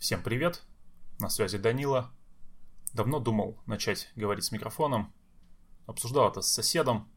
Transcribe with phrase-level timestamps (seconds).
[0.00, 0.62] Всем привет,
[1.18, 2.10] на связи Данила.
[2.94, 5.12] Давно думал начать говорить с микрофоном.
[5.84, 7.12] Обсуждал это с соседом.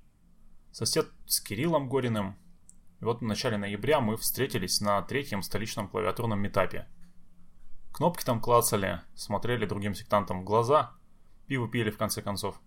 [0.74, 2.38] Сосед с Кириллом Гориным.
[3.00, 6.90] И вот в начале ноября мы встретились на третьем столичном клавиатурном метапе.
[7.94, 10.92] Кнопки там клацали, смотрели другим сектантам в глаза,
[11.48, 12.60] пиво пили в конце концов.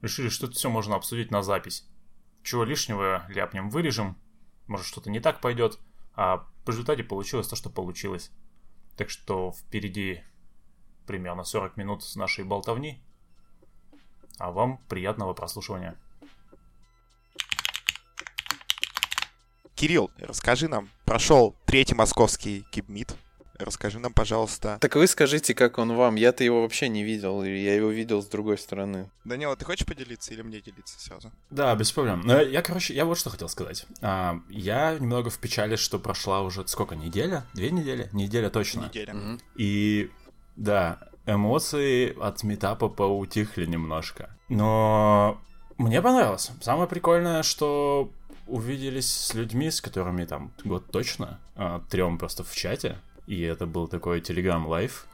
[0.00, 1.88] Решили, что это все можно обсудить на запись.
[2.42, 4.18] Чего лишнего ляпнем вырежем,
[4.66, 5.78] может что-то не так пойдет,
[6.16, 8.32] а в результате получилось то, что получилось.
[8.98, 10.24] Так что впереди
[11.06, 13.00] примерно 40 минут с нашей болтовни.
[14.38, 15.96] А вам приятного прослушивания.
[19.76, 23.14] Кирилл, расскажи нам, прошел третий московский кибмит.
[23.58, 24.78] Расскажи нам, пожалуйста.
[24.80, 26.14] Так вы скажите, как он вам?
[26.14, 29.10] Я-то его вообще не видел, я его видел с другой стороны.
[29.24, 31.32] Данила, ты хочешь поделиться или мне делиться сразу?
[31.50, 32.22] Да, без проблем.
[32.24, 33.86] Но я, короче, я вот что хотел сказать.
[34.00, 37.44] А, я немного в печали, что прошла уже сколько, неделя?
[37.54, 38.08] Две недели?
[38.12, 38.86] Неделя точно.
[38.86, 39.14] Неделя.
[39.14, 39.40] Мгм.
[39.56, 40.10] И
[40.56, 44.30] да, эмоции от метапа поутихли немножко.
[44.48, 45.40] Но
[45.78, 46.50] мне понравилось.
[46.60, 48.10] Самое прикольное, что
[48.46, 52.98] увиделись с людьми, с которыми там год точно, а, трем просто в чате.
[53.28, 55.04] И это был такой Telegram Live.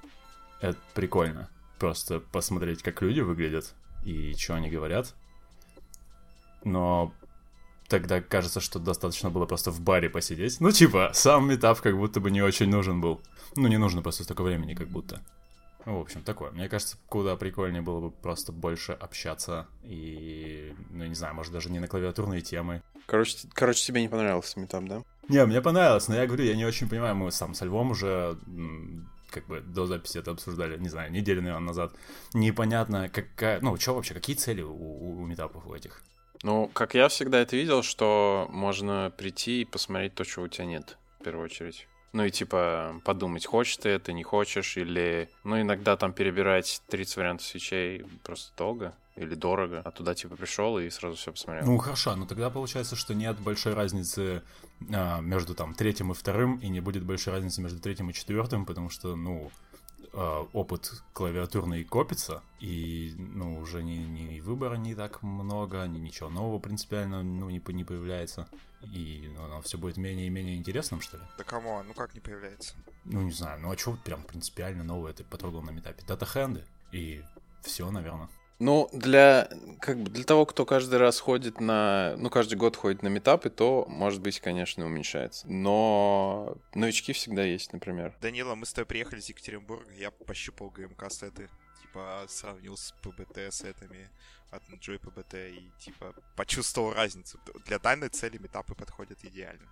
[0.61, 1.51] Это прикольно.
[1.81, 5.15] Просто посмотреть, как люди выглядят и что они говорят.
[6.63, 7.13] Но
[7.89, 10.61] тогда кажется, что достаточно было просто в баре посидеть.
[10.61, 13.21] Ну, типа, сам метап как будто бы не очень нужен был.
[13.57, 15.21] Ну, не нужно просто столько времени, как будто.
[15.85, 16.53] Ну, в общем, такое.
[16.53, 21.69] Мне кажется, куда прикольнее было бы просто больше общаться и, ну, не знаю, может, даже
[21.69, 22.81] не на клавиатурные темы.
[23.07, 25.03] Короче, короче, тебе не понравился метап, да?
[25.29, 28.39] Не, мне понравилось, но я говорю, я не очень понимаю, мы сам со Львом уже
[29.31, 31.93] как бы до записи это обсуждали, не знаю, неделю, наверное, назад.
[32.35, 36.03] Непонятно, какая, ну, что вообще, какие цели у, у, у метапов у этих?
[36.43, 40.67] Ну, как я всегда это видел, что можно прийти и посмотреть то, чего у тебя
[40.67, 41.89] нет, в первую очередь.
[42.13, 45.29] Ну и типа подумать, хочешь ты это, не хочешь, или...
[45.43, 50.79] Ну, иногда там перебирать 30 вариантов свечей просто долго или дорого, а туда типа пришел
[50.79, 51.67] и сразу все посмотрел.
[51.67, 54.43] Ну, хорошо, но тогда получается, что нет большой разницы
[54.93, 58.67] а, между там третьим и вторым, и не будет большой разницы между третьим и четвертым,
[58.67, 59.53] потому что, ну,
[60.13, 66.29] а, опыт клавиатурный копится, и, ну, уже ни, ни выбора не так много, ни ничего
[66.29, 68.49] нового принципиально, ну, не, по- не появляется,
[68.83, 71.23] и ну, оно все будет менее и менее интересным, что ли?
[71.39, 71.83] Да кому?
[71.85, 72.75] Ну как не появляется?
[73.05, 76.03] Ну, не знаю, ну, а что прям принципиально новое ты потрогал на метапе?
[76.07, 77.23] Дата-хенды, и
[77.63, 78.29] все, наверное.
[78.59, 79.49] Ну, для,
[79.81, 82.15] как бы, для того, кто каждый раз ходит на...
[82.17, 85.49] Ну, каждый год ходит на метапы, то, может быть, конечно, уменьшается.
[85.49, 88.17] Но новички всегда есть, например.
[88.21, 91.49] Данила, мы с тобой приехали из Екатеринбурга, я пощупал GMK сеты,
[91.83, 94.09] типа сравнил с PBT сетами
[94.51, 97.41] от Enjoy PBT и типа почувствовал разницу.
[97.67, 99.69] Для данной цели митапы подходят идеально.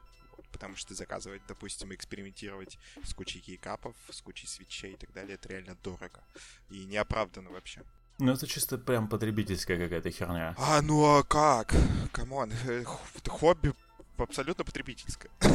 [0.51, 5.49] Потому что заказывать, допустим, экспериментировать с кучей кейкапов, с кучей свитчей и так далее, это
[5.49, 6.23] реально дорого.
[6.69, 7.83] И неоправданно вообще.
[8.19, 10.55] Ну, это чисто прям потребительская какая-то херня.
[10.59, 11.75] А, ну а как?
[12.13, 12.85] Come on, э,
[13.27, 13.73] хобби
[14.17, 15.31] абсолютно потребительское.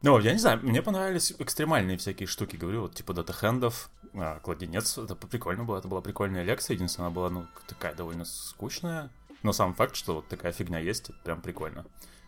[0.00, 4.96] Ну, я не знаю, мне понравились экстремальные всякие штуки, говорю, вот типа датахендов, а, кладенец,
[4.96, 9.10] это прикольно было, это была прикольная лекция, единственное, она была, ну, такая довольно скучная,
[9.42, 11.84] но сам факт, что вот такая фигня есть, это прям прикольно.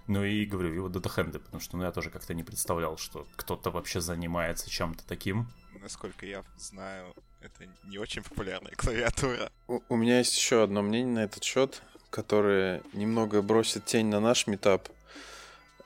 [0.08, 3.28] Ну и говорю, и вот датахенды, потому что, ну, я тоже как-то не представлял, что
[3.36, 5.46] кто-то вообще занимается чем-то таким.
[5.80, 9.50] Насколько я знаю, это не очень популярная клавиатура.
[9.68, 14.20] У, у меня есть еще одно мнение на этот счет, которое немного бросит тень на
[14.20, 14.88] наш метап.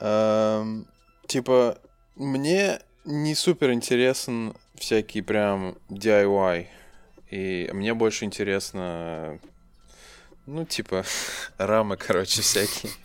[0.00, 0.86] Эм,
[1.26, 1.78] типа,
[2.16, 6.66] мне не супер интересен всякий прям DIY.
[7.30, 9.38] И мне больше интересно,
[10.46, 11.04] ну, типа,
[11.58, 12.92] рамы, короче, всякие.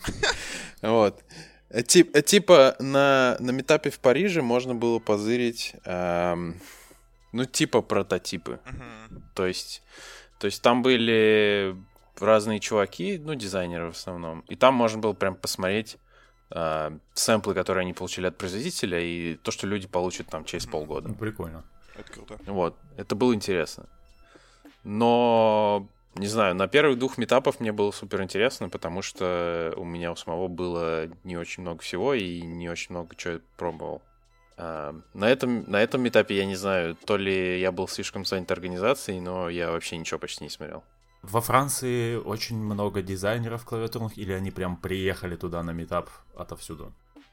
[0.82, 1.22] Вот.
[1.68, 6.58] Э, Тип, э, типа, на, на метапе в Париже можно было позырить, эм,
[7.32, 8.60] ну, типа прототипы.
[8.64, 9.24] Мгм.
[9.34, 9.82] То есть,
[10.38, 11.76] то есть там были
[12.18, 14.40] разные чуваки, ну, дизайнеры в основном.
[14.48, 15.96] И там можно было прям посмотреть
[16.50, 21.08] а, сэмплы, которые они получили от производителя, и то, что люди получат там через полгода.
[21.08, 21.64] Ну, прикольно.
[21.96, 22.38] Это круто.
[22.46, 23.86] Вот, это было интересно.
[24.82, 30.10] Но, не знаю, на первых двух метапах мне было супер интересно, потому что у меня
[30.12, 34.02] у самого было не очень много всего и не очень много чего я пробовал.
[34.60, 39.20] На, этом, на этом этапе я не знаю, то ли я был слишком занят организацией,
[39.20, 40.84] но я вообще ничего почти не смотрел.
[41.22, 46.92] Во Франции очень много дизайнеров клавиатурных, или они прям приехали туда на метап отовсюду?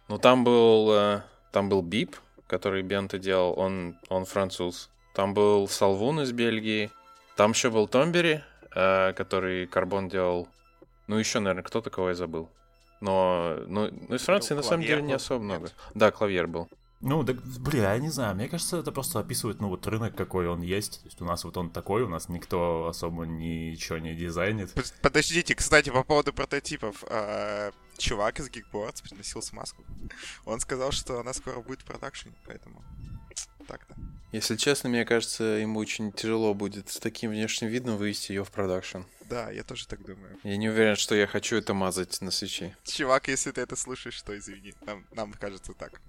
[0.10, 1.22] Ну, там был, э,
[1.52, 2.16] там был Бип,
[2.48, 4.90] который Бента делал, он, он француз.
[5.14, 6.92] Там был Салвун из Бельгии.
[7.36, 8.42] Там еще был Томбери,
[8.76, 10.48] э, который Карбон делал.
[11.08, 12.50] Ну, еще, наверное, кто-то, кого я забыл.
[13.00, 15.16] Но, ну, ну из Франции, на самом деле, не был?
[15.16, 15.60] особо Нет?
[15.60, 15.72] много.
[15.94, 16.68] Да, Клавьер был.
[17.00, 20.48] Ну, да, бля, я не знаю, мне кажется, это просто описывает, ну, вот рынок, какой
[20.48, 21.02] он есть.
[21.02, 24.74] То есть у нас вот он такой, у нас никто особо ничего не дизайнит.
[25.02, 27.04] Подождите, кстати, по поводу прототипов.
[27.08, 29.84] А, чувак из Geekboards приносил смазку.
[30.46, 32.84] Он сказал, что она скоро будет в продакшене, поэтому
[33.68, 33.96] так-то.
[34.32, 38.52] Если честно, мне кажется, ему очень тяжело будет с таким внешним видом вывести ее в
[38.52, 39.00] продакшн.
[39.30, 40.40] Да, я тоже так думаю.
[40.44, 42.76] Я не уверен, что я хочу это мазать на свечи.
[42.84, 44.74] Чувак, если ты это слышишь, то извини.
[44.86, 46.02] Нам, нам кажется так.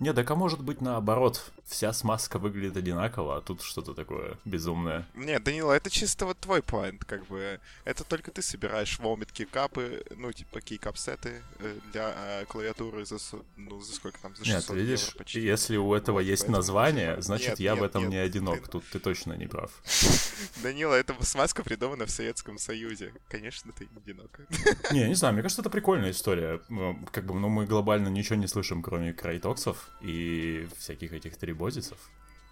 [0.00, 1.50] Не, так а может быть наоборот.
[1.66, 5.06] Вся смазка выглядит одинаково, а тут что-то такое безумное.
[5.14, 7.60] Не, Данила, это чисто вот твой поинт, как бы.
[7.84, 13.18] Это только ты собираешь вомит кейкапы, ну, типа кейкап-сеты э, для э, клавиатуры за,
[13.56, 15.40] ну, за сколько там, за 600 Нет, видишь, евро почти.
[15.40, 18.62] если у этого вот, есть название, значит, нет, я нет, в этом нет, не одинок.
[18.62, 18.70] ты...
[18.70, 19.70] Тут ты точно не прав.
[20.62, 23.12] Данила, эта смазка придумана в Советском Союзе.
[23.28, 24.40] Конечно, ты не одинок.
[24.90, 26.60] Не, не знаю, мне кажется, это прикольная история.
[27.12, 31.98] Как бы, ну, мы глобально ничего не слышим, кроме крайтоксов и всяких этих трибозисов.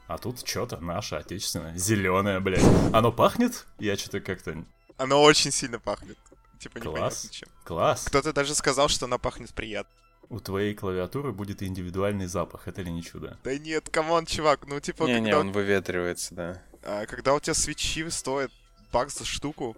[0.07, 2.63] А тут что-то наше, отечественное, зеленое, блядь.
[2.93, 3.67] Оно пахнет?
[3.79, 4.65] Я что-то как-то...
[4.97, 6.19] Оно очень сильно пахнет.
[6.59, 7.29] Типа Класс.
[7.31, 7.49] чем.
[7.65, 8.05] Класс.
[8.05, 9.93] Кто-то даже сказал, что оно пахнет приятно.
[10.29, 13.39] У твоей клавиатуры будет индивидуальный запах, это ли не чудо?
[13.45, 15.05] Да нет, come on, чувак, ну типа...
[15.05, 15.39] Не-не, когда...
[15.39, 16.63] он выветривается, да.
[16.83, 18.51] А, когда у тебя свечи стоят
[18.93, 19.77] бак за штуку,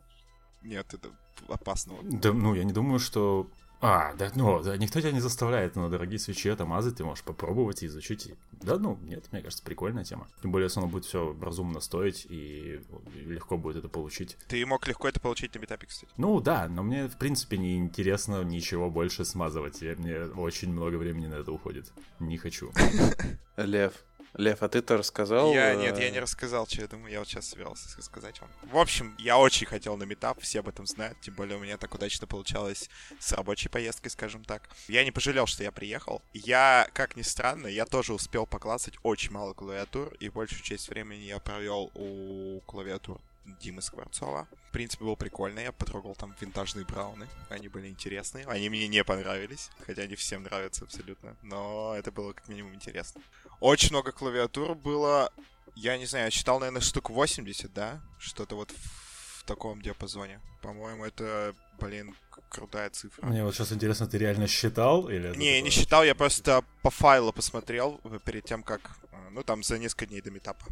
[0.62, 1.10] нет, это
[1.48, 1.94] опасно.
[2.02, 3.48] Да, ну, я не думаю, что
[3.80, 7.22] а, да, ну, да, никто тебя не заставляет на дорогие свечи это мазать, ты можешь
[7.22, 8.34] попробовать и изучить.
[8.50, 10.26] Да, ну, нет, мне кажется, прикольная тема.
[10.42, 12.80] Тем более, если оно будет все разумно стоить и
[13.14, 14.36] легко будет это получить.
[14.48, 16.12] Ты мог легко это получить на метапе, кстати.
[16.16, 19.80] Ну, да, но мне, в принципе, не интересно ничего больше смазывать.
[19.80, 21.92] Я, мне очень много времени на это уходит.
[22.18, 22.72] Не хочу.
[23.56, 23.92] Лев,
[24.34, 25.52] Лев, а ты-то рассказал?
[25.52, 28.50] Я, нет, я не рассказал, что я думаю, я вот сейчас собирался сказать вам.
[28.62, 31.76] В общем, я очень хотел на метап, все об этом знают, тем более у меня
[31.76, 32.88] так удачно получалось
[33.18, 34.68] с рабочей поездкой, скажем так.
[34.88, 36.22] Я не пожалел, что я приехал.
[36.32, 41.22] Я, как ни странно, я тоже успел поклассать очень мало клавиатур, и большую часть времени
[41.22, 43.20] я провел у клавиатур
[43.60, 44.48] Димы Скворцова.
[44.68, 45.60] В принципе, было прикольно.
[45.60, 47.26] Я потрогал там винтажные брауны.
[47.48, 48.44] Они были интересные.
[48.46, 49.70] Они мне не понравились.
[49.86, 51.36] Хотя они всем нравятся абсолютно.
[51.42, 53.20] Но это было как минимум интересно.
[53.60, 55.32] Очень много клавиатур было.
[55.74, 58.00] Я не знаю, я читал, наверное, штук 80, да?
[58.18, 60.40] Что-то вот в таком диапазоне.
[60.60, 62.14] По-моему, это, блин,
[62.48, 63.24] крутая цифра.
[63.26, 65.08] Мне вот сейчас интересно, ты реально считал?
[65.08, 65.60] Или не, такое...
[65.62, 68.98] не считал, я просто по файлу посмотрел перед тем, как...
[69.30, 70.64] Ну, там, за несколько дней до метапа.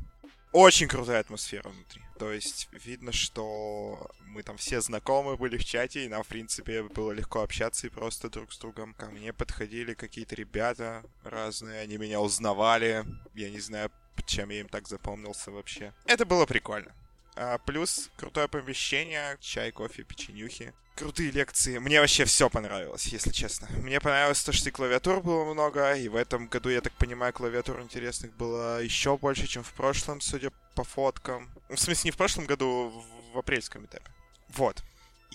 [0.59, 2.01] Очень крутая атмосфера внутри.
[2.19, 6.83] То есть видно, что мы там все знакомы были в чате, и нам, в принципе,
[6.85, 8.95] было легко общаться и просто друг с другом.
[8.95, 13.05] Ко мне подходили какие-то ребята разные, они меня узнавали.
[13.35, 13.93] Я не знаю,
[14.25, 15.93] чем я им так запомнился вообще.
[16.07, 16.95] Это было прикольно.
[17.35, 20.73] А, плюс крутое помещение, чай, кофе, печенюхи.
[20.97, 21.77] Крутые лекции.
[21.77, 23.69] Мне вообще все понравилось, если честно.
[23.83, 27.35] Мне понравилось то, что и клавиатур было много, и в этом году, я так понимаю,
[27.35, 31.51] клавиатур интересных было еще больше, чем в прошлом, судя по фоткам.
[31.69, 33.05] В смысле, не в прошлом году,
[33.35, 34.11] в апрельском этапе.
[34.49, 34.83] Вот.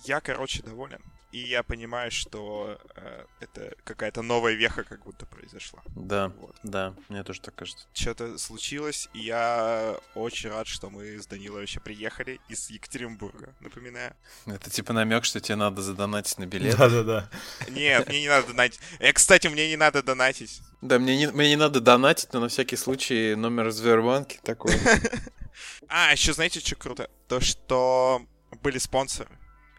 [0.04, 1.04] Я, короче, доволен.
[1.32, 5.82] И я понимаю, что э, это какая-то новая веха как будто произошла.
[5.96, 6.56] Да, вот.
[6.64, 7.88] да, мне тоже так кажется.
[7.94, 14.14] Что-то случилось, и я очень рад, что мы с Данилой вообще приехали из Екатеринбурга, напоминаю.
[14.46, 16.76] Это типа намек, что тебе надо задонатить на билет.
[16.78, 17.30] Да-да-да.
[17.70, 18.80] Нет, мне не надо донатить.
[19.00, 20.62] Э, кстати, мне не надо донатить.
[20.82, 24.74] Да, мне не, мне не надо донатить, но на всякий случай номер Сбербанки такой.
[25.88, 27.10] А, еще знаете, что круто?
[27.28, 28.26] То, что
[28.62, 29.30] были спонсоры.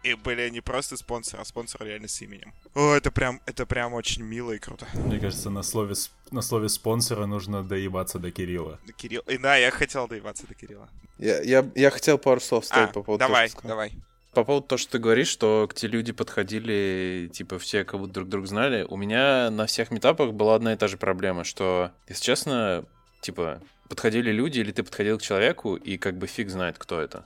[0.02, 2.52] И были не просто спонсоры, а спонсоры реально с именем.
[2.75, 4.87] О, это прям, это прям очень мило и круто.
[4.94, 5.94] Мне кажется, на слове,
[6.32, 8.80] на слове спонсора нужно доебаться до Кирилла.
[8.87, 9.25] До Кирилла.
[9.28, 10.88] И да, я хотел доебаться до Кирилла.
[11.18, 13.92] Я, я, я хотел пару слов сказать а, по поводу давай, того, давай.
[14.32, 18.14] По поводу того, что ты говоришь, что к те люди подходили, типа, все как будто
[18.14, 18.85] друг друга знали.
[18.88, 22.85] У меня на всех метапах была одна и та же проблема, что, если честно,
[23.21, 27.25] типа, подходили люди, или ты подходил к человеку, и как бы фиг знает, кто это.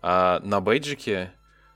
[0.00, 1.32] А на бейджике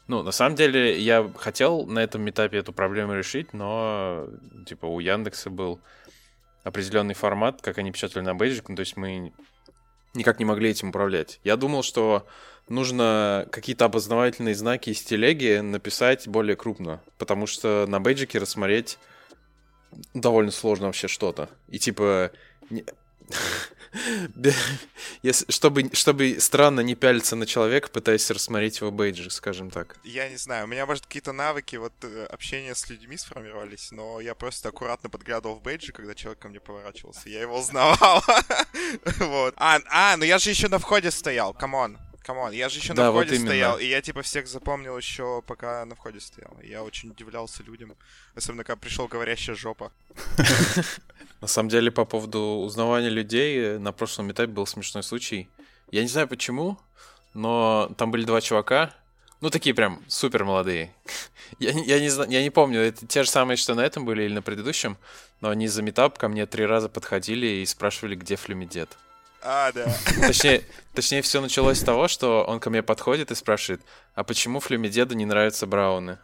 [0.09, 4.27] ну, на самом деле, я хотел на этом этапе эту проблему решить, но,
[4.67, 5.81] типа, у Яндекса был
[6.65, 9.33] определенный формат, как они печатали на Basic, ну, то есть мы
[10.15, 11.41] никак не могли этим управлять.
[11.45, 12.27] Я думал, что
[12.69, 18.99] нужно какие-то опознавательные знаки из телеги написать более крупно, потому что на бейджике рассмотреть
[20.15, 21.49] довольно сложно вообще что-то.
[21.69, 22.33] И типа
[25.23, 29.97] Если, чтобы, чтобы странно не пялиться на человека, пытаясь рассмотреть его бейджи, скажем так.
[30.05, 34.21] Я не знаю, у меня, может, какие-то навыки вот э, общения с людьми сформировались, но
[34.21, 37.29] я просто аккуратно подглядывал в бейджи, когда человек ко мне поворачивался.
[37.29, 38.23] Я его узнавал.
[39.19, 39.55] вот.
[39.57, 41.99] А, а, ну я же еще на входе стоял, come on.
[42.29, 43.49] Come on, я же еще Да, на вот входе именно.
[43.51, 46.57] стоял, и я типа всех запомнил еще пока на входе стоял.
[46.63, 47.97] Я очень удивлялся людям,
[48.37, 49.91] особенно когда пришел говорящая жопа.
[51.41, 55.49] На самом деле, по поводу узнавания людей, э, на прошлом этапе был смешной случай.
[55.91, 56.79] Я не знаю почему,
[57.35, 58.93] но там были два чувака,
[59.41, 60.93] ну, такие прям супер молодые.
[61.61, 64.25] Я, не- я, не, я не помню, это те же самые, что на этом были
[64.25, 64.99] или на предыдущем,
[65.41, 68.99] но они за метап ко мне три раза подходили и спрашивали, где флюмидет.
[69.43, 69.87] А, да.
[70.27, 70.65] Точнее,
[70.95, 73.81] точнее, все началось с того, что он ко мне подходит и спрашивает,
[74.15, 76.19] а почему флюмидеду не нравятся брауны?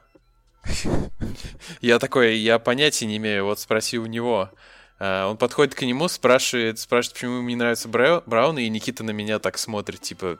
[1.80, 4.50] Я такой, я понятия не имею, вот спроси у него.
[4.98, 9.04] А, Он подходит к нему, спрашивает, спрашивает, почему ему не нравятся брау- брауны, и Никита
[9.04, 10.38] на меня так смотрит, типа,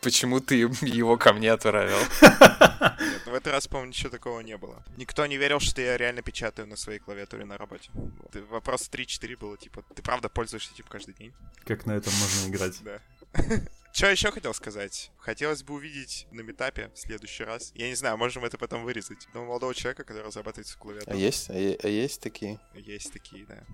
[0.00, 1.98] почему ты его ко мне отправил?
[1.98, 4.84] Нет, в этот раз, по-моему, ничего такого не было.
[4.96, 7.90] Никто не верил, что я реально печатаю на своей клавиатуре на работе.
[7.94, 8.34] Вот.
[8.50, 11.32] Вопрос 3-4 было, типа, ты правда пользуешься этим каждый день?
[11.64, 12.82] Как на этом можно играть?
[12.82, 13.00] Да.
[13.92, 15.10] Что еще хотел сказать?
[15.18, 17.72] Хотелось бы увидеть на метапе в следующий раз.
[17.74, 19.26] Я не знаю, можем это потом вырезать.
[19.34, 21.16] Но молодого человека, который разрабатывает всю А клавиатуру.
[21.16, 22.60] есть, а а есть такие?
[22.74, 23.64] Есть такие, да.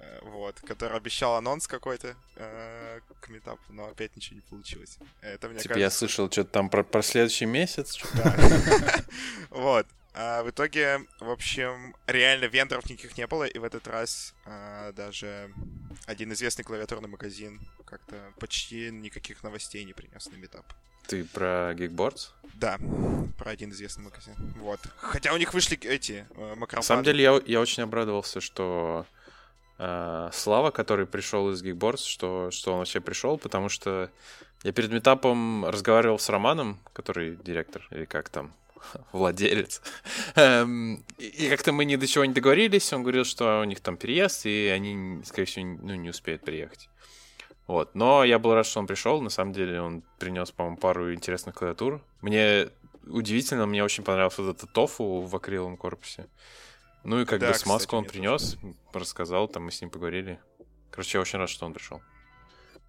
[0.00, 4.98] Э, Вот, который обещал анонс какой-то э, к метапу, но опять ничего не получилось.
[5.20, 5.98] Это мне Типа я кажется...
[5.98, 7.98] слышал что-то там про, про следующий месяц.
[9.50, 9.86] Вот.
[10.14, 14.92] А в итоге, в общем, реально вендоров никаких не было, и в этот раз а,
[14.92, 15.52] даже
[16.06, 20.66] один известный клавиатурный магазин как-то почти никаких новостей не принес на метап.
[21.06, 22.30] Ты про Geekboards?
[22.54, 22.78] Да,
[23.38, 24.34] про один известный магазин.
[24.56, 24.80] Вот.
[24.96, 26.82] Хотя у них вышли эти э, На макрофаны.
[26.82, 29.06] самом деле я, я очень обрадовался, что
[29.78, 34.10] э, Слава, который пришел из Geekboards, что, что он вообще пришел, потому что
[34.64, 38.52] я перед метапом разговаривал с Романом, который директор, или как там,
[39.12, 39.80] владелец.
[40.34, 42.92] Эм, И как-то мы ни до чего не договорились.
[42.92, 46.88] Он говорил, что у них там переезд, и они, скорее всего, ну, не успеют приехать.
[47.66, 47.94] Вот.
[47.94, 49.20] Но я был рад, что он пришел.
[49.20, 52.00] На самом деле он принес, по-моему, пару интересных клавиатур.
[52.22, 52.68] Мне
[53.06, 56.26] удивительно, мне очень понравился вот этот тофу в акриловом корпусе.
[57.08, 58.58] Ну и как Да, бы смазку кстати, он принес,
[58.92, 60.38] рассказал, там мы с ним поговорили.
[60.90, 62.02] Короче, я очень рад, что он пришел.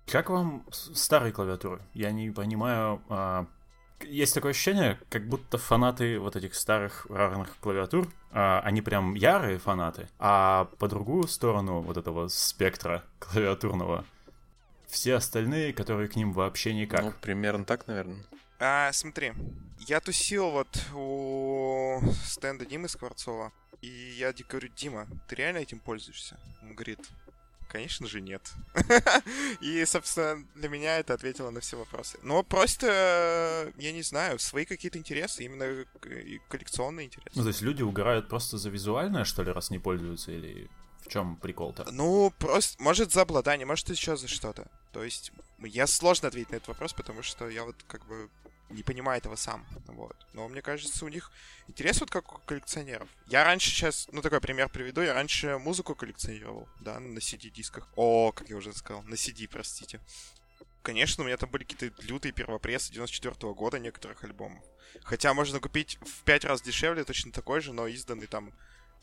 [0.07, 1.81] Как вам старые клавиатуры?
[1.93, 3.01] Я не понимаю.
[3.07, 3.45] а,
[4.01, 9.57] Есть такое ощущение, как будто фанаты вот этих старых рарных клавиатур, а, они прям ярые
[9.57, 14.03] фанаты, а по другую сторону вот этого спектра клавиатурного
[14.87, 17.03] все остальные, которые к ним вообще никак.
[17.03, 18.25] Ну, примерно так, наверное.
[18.59, 19.33] А, смотри,
[19.87, 26.37] я тусил вот у стенда Димы Скворцова, и я говорю, Дима, ты реально этим пользуешься?
[26.61, 26.99] Он говорит,
[27.69, 28.41] конечно же нет.
[29.61, 32.19] И, собственно, для меня это ответило на все вопросы.
[32.21, 35.85] Но просто, я не знаю, свои какие-то интересы, именно
[36.49, 37.31] коллекционные интересы.
[37.35, 40.69] Ну, то есть люди угорают просто за визуальное, что ли, раз не пользуются, или
[41.05, 41.87] в чем прикол-то?
[41.91, 44.67] Ну, просто, может, за обладание, может, еще за что-то.
[44.91, 48.29] То есть, я сложно ответить на этот вопрос, потому что я вот как бы
[48.69, 49.65] не понимаю этого сам.
[49.87, 50.15] Вот.
[50.33, 51.31] Но мне кажется, у них
[51.67, 53.09] интерес вот как у коллекционеров.
[53.27, 57.87] Я раньше сейчас, ну такой пример приведу, я раньше музыку коллекционировал, да, на CD-дисках.
[57.95, 59.99] О, как я уже сказал, на CD, простите.
[60.81, 64.63] Конечно, у меня там были какие-то лютые первопрессы 94 года некоторых альбомов.
[65.03, 68.53] Хотя можно купить в пять раз дешевле, точно такой же, но изданный там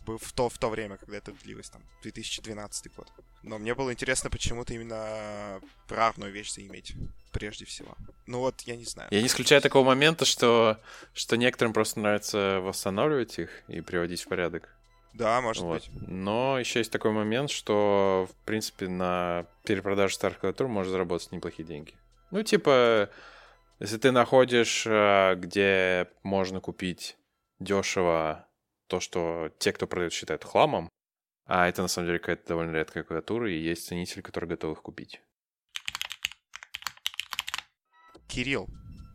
[0.06, 3.08] в то, в то время, когда это длилось, там, 2012 год.
[3.42, 6.94] Но мне было интересно почему-то именно рарную вещь заиметь,
[7.32, 7.94] прежде всего.
[8.26, 9.08] Ну вот, я не знаю.
[9.12, 10.80] Я не исключаю такого момента, что,
[11.14, 14.68] что некоторым просто нравится восстанавливать их и приводить в порядок.
[15.14, 15.82] Да, может Вот.
[15.88, 15.90] быть.
[16.08, 21.66] Но еще есть такой момент, что, в принципе, на перепродаже старых клавиатур можно заработать неплохие
[21.66, 21.94] деньги.
[22.30, 23.08] Ну, типа,
[23.78, 27.16] если ты находишь, э, где можно купить
[27.60, 28.45] дешево
[28.86, 30.88] то, что те, кто продает, считают хламом,
[31.44, 34.82] а это на самом деле какая-то довольно редкая клавиатура, и есть ценители, которые готовы их
[34.82, 35.20] купить.
[38.26, 38.68] Кирилл,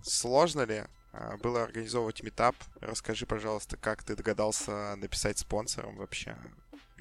[0.04, 2.56] сложно ли а, было организовывать метап?
[2.80, 6.38] Расскажи, пожалуйста, как ты догадался написать спонсорам вообще?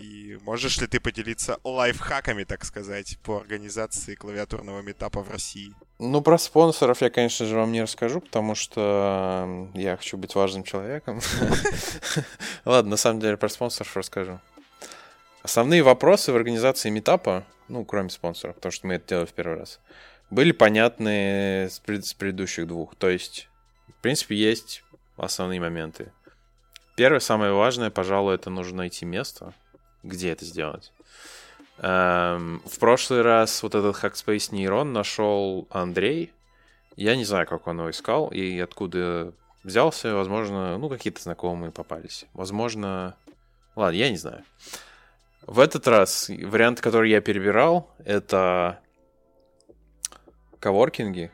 [0.00, 5.74] И можешь ли ты поделиться лайфхаками, так сказать, по организации клавиатурного метапа в России?
[5.98, 10.64] Ну, про спонсоров я, конечно же, вам не расскажу, потому что я хочу быть важным
[10.64, 11.20] человеком.
[12.64, 14.40] Ладно, на самом деле про спонсоров расскажу.
[15.42, 19.58] Основные вопросы в организации метапа, ну, кроме спонсоров, потому что мы это делали в первый
[19.58, 19.80] раз,
[20.30, 22.94] были понятны с, пред- с предыдущих двух.
[22.94, 23.50] То есть,
[23.98, 24.82] в принципе, есть
[25.18, 26.10] основные моменты.
[26.96, 29.54] Первое, самое важное, пожалуй, это нужно найти место,
[30.02, 30.92] где это сделать.
[31.78, 36.32] Эм, в прошлый раз вот этот Hackspace нейрон нашел Андрей.
[36.96, 39.32] Я не знаю, как он его искал и откуда
[39.64, 40.14] взялся.
[40.14, 42.26] Возможно, ну, какие-то знакомые попались.
[42.34, 43.16] Возможно...
[43.76, 44.44] Ладно, я не знаю.
[45.46, 48.78] В этот раз вариант, который я перебирал, это
[50.58, 51.30] коворкинги.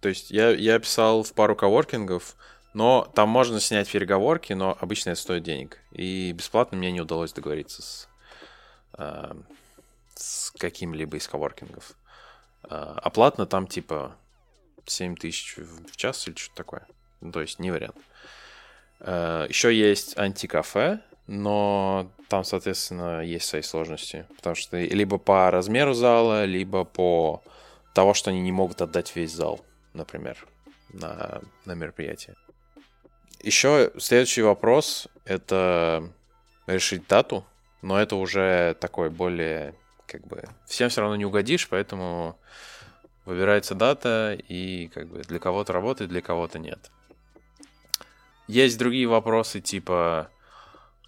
[0.00, 2.36] То есть я, я писал в пару коворкингов,
[2.76, 5.78] но там можно снять переговорки, но обычно это стоит денег.
[5.92, 8.08] И бесплатно мне не удалось договориться с,
[8.98, 9.32] э,
[10.14, 11.92] с каким-либо из коворкингов.
[12.64, 14.14] Э, оплатно там типа
[14.84, 16.86] 7 тысяч в час или что-то такое.
[17.22, 17.96] Ну, то есть не вариант.
[19.00, 24.26] Э, еще есть антикафе, но там, соответственно, есть свои сложности.
[24.36, 27.42] Потому что либо по размеру зала, либо по
[27.94, 29.64] того, что они не могут отдать весь зал,
[29.94, 30.46] например,
[30.90, 32.36] на, на мероприятие.
[33.42, 36.10] Еще следующий вопрос— это
[36.66, 37.44] решить дату,
[37.82, 39.74] но это уже такой более,
[40.06, 42.38] как бы, всем все равно не угодишь, поэтому
[43.24, 46.90] выбирается дата, и как бы для кого-то работает, для кого-то нет.
[48.48, 50.30] Есть другие вопросы, типа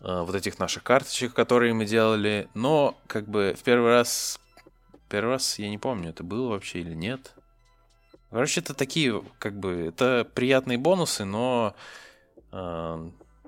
[0.00, 4.40] э, вот этих наших карточек, которые мы делали, но как бы в первый раз,
[5.08, 7.32] первый раз я не помню, это было вообще или нет.
[8.30, 11.74] Короче, это такие, как бы, это приятные бонусы, но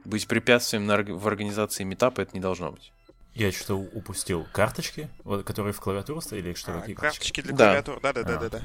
[0.05, 2.93] быть препятствием на, в организации метапа это не должно быть.
[3.35, 4.47] Я что-то упустил.
[4.53, 7.67] Карточки, вот, которые в клавиатуру стояли, или что, А, какие карточки для Да.
[7.67, 8.35] клавиатуры, да-да-да.
[8.47, 8.51] А.
[8.51, 8.61] да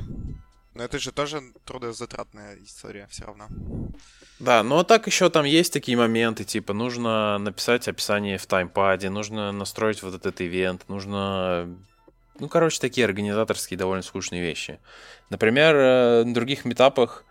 [0.73, 3.47] Но это же тоже трудозатратная история все равно.
[4.39, 9.51] Да, но так еще там есть такие моменты, типа нужно написать описание в таймпаде, нужно
[9.51, 11.69] настроить вот этот ивент, нужно...
[12.39, 14.79] Ну, короче, такие организаторские довольно скучные вещи.
[15.29, 17.23] Например, э, на других метапах,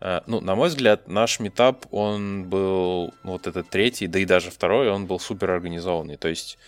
[0.00, 4.50] ну, на мой взгляд, наш метап, он был, ну, вот этот третий, да и даже
[4.50, 6.16] второй, он был супер организованный.
[6.16, 6.58] То есть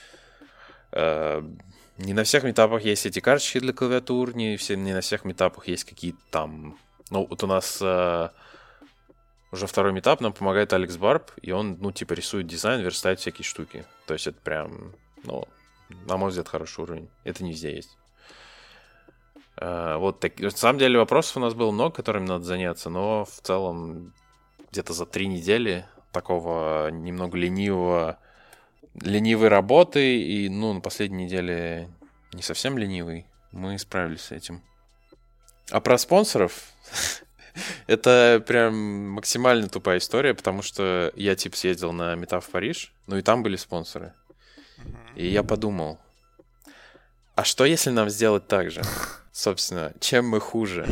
[0.93, 1.43] э,
[1.99, 5.69] не на всех метапах есть эти карточки для клавиатур, не, все, не на всех метапах
[5.69, 6.79] есть какие-то там...
[7.11, 8.29] Ну, вот у нас э,
[9.51, 13.45] уже второй метап нам помогает Алекс Барб, и он, ну, типа, рисует дизайн, верстает всякие
[13.45, 13.85] штуки.
[14.07, 14.95] То есть это прям,
[15.25, 15.47] ну,
[16.07, 17.09] на мой взгляд, хороший уровень.
[17.25, 17.97] Это не везде есть.
[19.61, 23.25] Э, Вот так, на самом деле вопросов у нас было много, которыми надо заняться, но
[23.25, 24.15] в целом
[24.71, 28.19] где-то за три недели такого немного ленивого,
[28.95, 31.89] ленивой работы и, ну, на последней неделе
[32.33, 34.63] не совсем ленивый, мы справились с этим.
[35.71, 36.73] А про спонсоров
[37.87, 43.17] это прям максимально тупая история, потому что я типа съездил на метап в Париж, ну
[43.17, 44.13] и там были спонсоры.
[45.17, 45.99] И я подумал,
[47.35, 48.83] а что если нам сделать так же?
[49.39, 50.85] Собственно, чем мы хуже?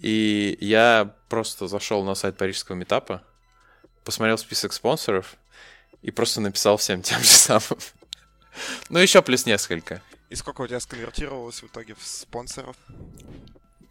[0.00, 3.22] И я просто зашел на сайт парижского метапа,
[4.02, 5.36] посмотрел список спонсоров
[6.02, 7.78] и просто написал всем тем же самым.
[8.88, 10.02] Ну, еще плюс несколько.
[10.28, 12.74] И сколько у тебя сконвертировалось в итоге в спонсоров?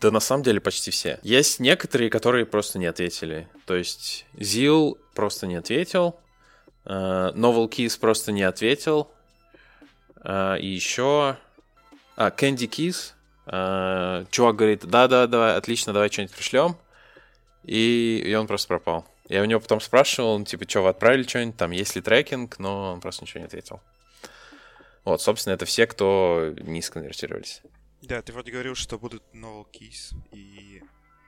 [0.01, 1.17] Да на самом деле почти все.
[1.23, 3.47] Есть некоторые, которые просто не ответили.
[3.65, 6.19] То есть Зил просто не ответил,
[6.83, 9.09] э, Novel Keys просто не ответил,
[10.25, 11.37] э, и еще...
[12.15, 13.13] А, Candy Keys.
[13.47, 16.77] э, Чувак говорит, да-да, давай, отлично, давай что-нибудь пришлем.
[17.63, 19.05] И, и он просто пропал.
[19.29, 22.59] Я у него потом спрашивал, ну, типа, что, вы отправили что-нибудь, там, есть ли трекинг,
[22.59, 23.81] но он просто ничего не ответил.
[25.05, 27.61] Вот, собственно, это все, кто не сконвертировались.
[28.01, 30.81] Да, ты вроде говорил, что будут novel keys, и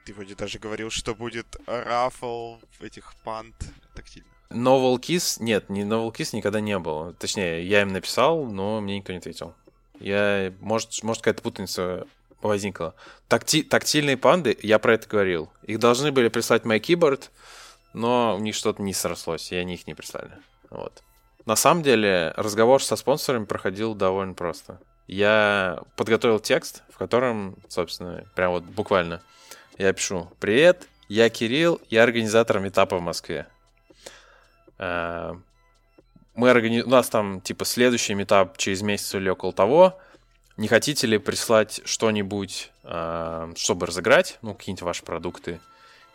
[0.06, 3.56] ты вроде даже говорил, что будет рафл этих пант
[3.96, 4.32] тактильных.
[4.52, 5.42] Novel Kiss?
[5.42, 7.14] Нет, не Novel Kiss никогда не было.
[7.14, 9.56] Точнее, я им написал, но мне никто не ответил.
[10.00, 10.54] Я...
[10.60, 12.06] Может, может какая-то путаница
[12.42, 12.96] возникла.
[13.28, 13.64] Такти...
[13.64, 15.50] Тактильные панды, я про это говорил.
[15.64, 17.30] Их должны были прислать My Keyboard,
[17.94, 20.32] но у них что-то не срослось, и они их не прислали.
[20.70, 21.04] Вот.
[21.46, 24.80] На самом деле, разговор со спонсорами проходил довольно просто.
[25.08, 29.22] Я подготовил текст, в котором, собственно, прям вот буквально
[29.78, 33.46] я пишу «Привет, я Кирилл, я организатор метапа в Москве.
[36.36, 36.82] Э, Мы органи...
[36.82, 39.98] У нас там, типа, следующий метап через месяц или около того.
[40.58, 45.60] Не хотите ли прислать что-нибудь, э, чтобы разыграть, ну, какие-нибудь ваши продукты?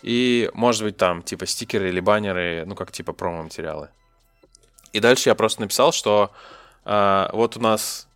[0.03, 3.89] И, может быть, там, типа, стикеры или баннеры, ну, как, типа, промо-материалы.
[4.93, 6.31] И дальше я просто написал, что
[6.85, 8.09] э, вот у нас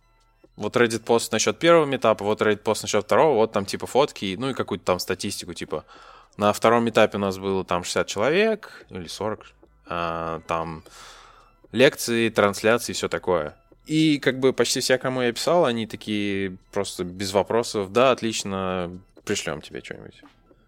[0.57, 4.35] вот Reddit пост насчет первого метапа, вот Reddit пост насчет второго, вот там типа фотки,
[4.37, 5.85] ну и какую-то там статистику, типа
[6.37, 9.45] на втором этапе у нас было там 60 человек или 40,
[9.87, 10.83] а, там
[11.75, 13.55] лекции, трансляции, все такое.
[13.85, 18.99] И как бы почти все, кому я писал, они такие просто без вопросов, да, отлично,
[19.25, 20.21] пришлем тебе что-нибудь.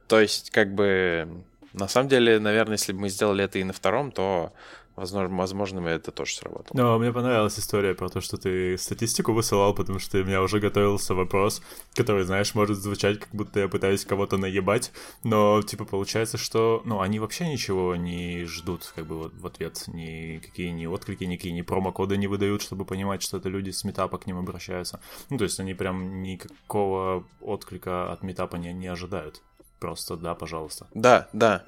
[0.08, 1.28] То есть, как бы,
[1.74, 4.54] на самом деле, наверное, если бы мы сделали это и на втором, то
[4.98, 6.76] Возможно, возможно, это тоже сработало.
[6.76, 10.60] Но мне понравилась история про то, что ты статистику высылал, потому что у меня уже
[10.60, 11.62] готовился вопрос,
[11.94, 14.92] который, знаешь, может звучать, как будто я пытаюсь кого-то наебать,
[15.24, 19.84] но, типа, получается, что, ну, они вообще ничего не ждут, как бы, вот, в ответ,
[19.88, 24.18] никакие ни отклики, никакие ни промокоды не выдают, чтобы понимать, что это люди с метапа
[24.18, 25.00] к ним обращаются.
[25.30, 29.44] Ну, то есть они прям никакого отклика от метапа не, не ожидают.
[29.80, 30.88] просто да, пожалуйста.
[30.96, 31.64] Да, да.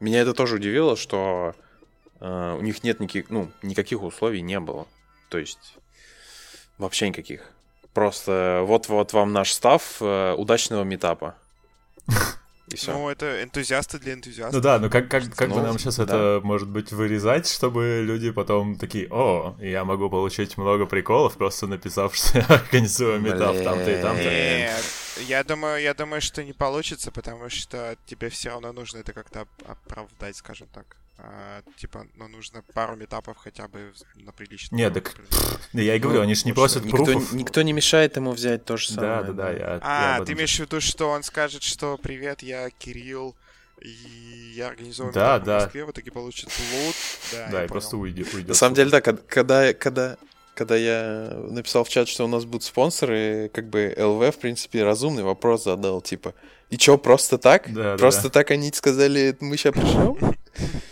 [0.00, 1.54] Меня это тоже удивило, что
[2.22, 4.86] у них нет никаких, ну, никаких условий не было.
[5.28, 5.76] То есть
[6.78, 7.50] вообще никаких.
[7.94, 11.34] Просто вот-вот вам наш став э, удачного метапа.
[12.68, 12.92] И все.
[12.92, 14.54] Ну, это энтузиасты для энтузиастов.
[14.54, 16.04] Ну да, ну как, как, как ну, бы нам сейчас да.
[16.04, 21.66] это, может быть, вырезать, чтобы люди потом такие, о, я могу получить много приколов, просто
[21.66, 24.22] написав, что я организую метап там-то и там-то.
[24.22, 24.84] Нет,
[25.26, 29.46] я думаю, я думаю, что не получится, потому что тебе все равно нужно это как-то
[29.66, 30.96] оправдать, скажем так.
[31.24, 34.76] А, типа, ну, нужно пару метапов хотя бы на приличном.
[34.76, 35.14] Нет, так
[35.72, 37.32] да я и говорю, ну, они же не просят никто, пруфов.
[37.32, 39.22] Никто не мешает ему взять то же самое.
[39.22, 39.50] Да, да, да.
[39.52, 43.36] Я, а, я ты имеешь в виду, что он скажет, что привет, я Кирилл,
[43.80, 45.60] и я организовал да, да.
[45.60, 46.96] в Москве, в итоге получит лут.
[47.30, 48.48] Да, да и просто уйдет, уйдет.
[48.48, 50.16] На самом деле, да, когда, когда,
[50.54, 54.82] когда я написал в чат, что у нас будут спонсоры, как бы ЛВ, в принципе,
[54.82, 56.34] разумный вопрос задал, типа,
[56.68, 57.72] и чё, просто так?
[57.72, 58.30] Да, просто да.
[58.30, 60.18] так они сказали, мы сейчас пришлем?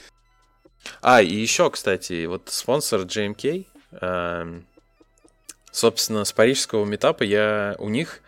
[1.02, 4.60] А, и еще, кстати, вот спонсор JMK, э,
[5.72, 8.20] собственно, с парижского метапа я у них,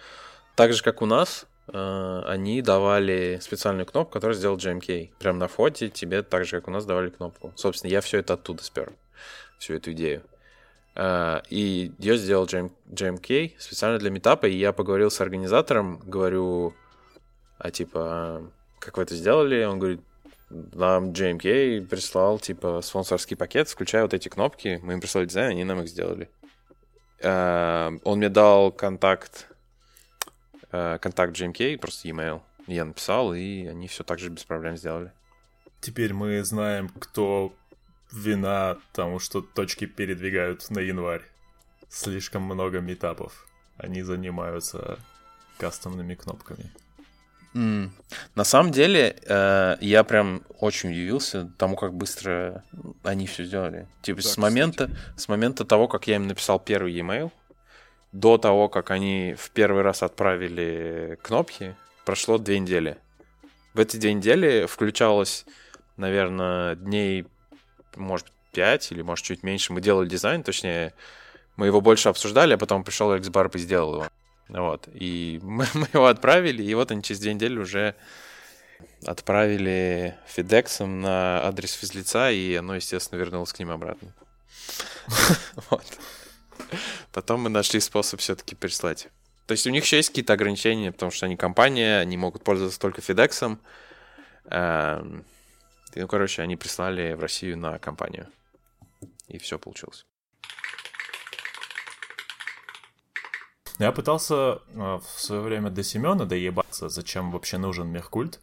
[0.56, 5.10] так же, как у нас, э, они давали специальную кнопку, которую сделал JMK.
[5.18, 7.52] Прям на фоте тебе, так же, как у нас, давали кнопку.
[7.56, 8.92] Собственно, я все это оттуда спер,
[9.58, 10.22] всю эту идею.
[10.94, 16.74] Uh, и ее сделал GM, GMK специально для метапа, и я поговорил с организатором, говорю,
[17.56, 18.42] а типа,
[18.78, 19.64] как вы это сделали?
[19.64, 20.02] Он говорит,
[20.72, 24.80] нам JMK прислал, типа, спонсорский пакет, включая вот эти кнопки.
[24.82, 26.30] Мы им прислали дизайн, они нам их сделали.
[27.20, 29.46] Uh, он мне дал контакт,
[30.72, 32.42] uh, контакт JMK, просто e-mail.
[32.66, 35.12] Я написал, и они все так же без проблем сделали.
[35.80, 37.54] Теперь мы знаем, кто
[38.12, 41.22] вина тому, что точки передвигают на январь.
[41.88, 43.46] Слишком много метапов.
[43.76, 44.98] Они занимаются
[45.58, 46.70] кастомными кнопками.
[47.54, 47.90] Mm.
[48.34, 52.64] На самом деле, э, я прям очень удивился тому, как быстро
[53.02, 53.88] они все сделали.
[54.00, 57.30] Типа да, с момента, с момента того, как я им написал первый e-mail,
[58.12, 62.98] до того, как они в первый раз отправили кнопки, прошло две недели.
[63.74, 65.46] В эти две недели включалось,
[65.96, 67.26] наверное, дней,
[67.96, 69.72] может, пять или, может, чуть меньше.
[69.72, 70.92] Мы делали дизайн, точнее,
[71.56, 74.06] мы его больше обсуждали, а потом пришел Алекс Барб и сделал его.
[74.48, 74.88] Вот.
[74.94, 77.94] И мы, мы его отправили, и вот они через две недели уже
[79.04, 84.14] отправили Фидексом на адрес физлица, и оно, естественно, вернулось к ним обратно.
[85.70, 85.84] Вот.
[87.12, 89.08] Потом мы нашли способ все-таки прислать.
[89.46, 92.80] То есть у них еще есть какие-то ограничения, потому что они компания, они могут пользоваться
[92.80, 93.60] только Фидексом.
[94.46, 95.24] Эм,
[95.94, 98.28] ну, короче, они прислали в Россию на компанию.
[99.28, 100.06] И все получилось.
[103.78, 108.40] Я пытался э, в свое время до Семена доебаться, зачем вообще нужен Меркульт,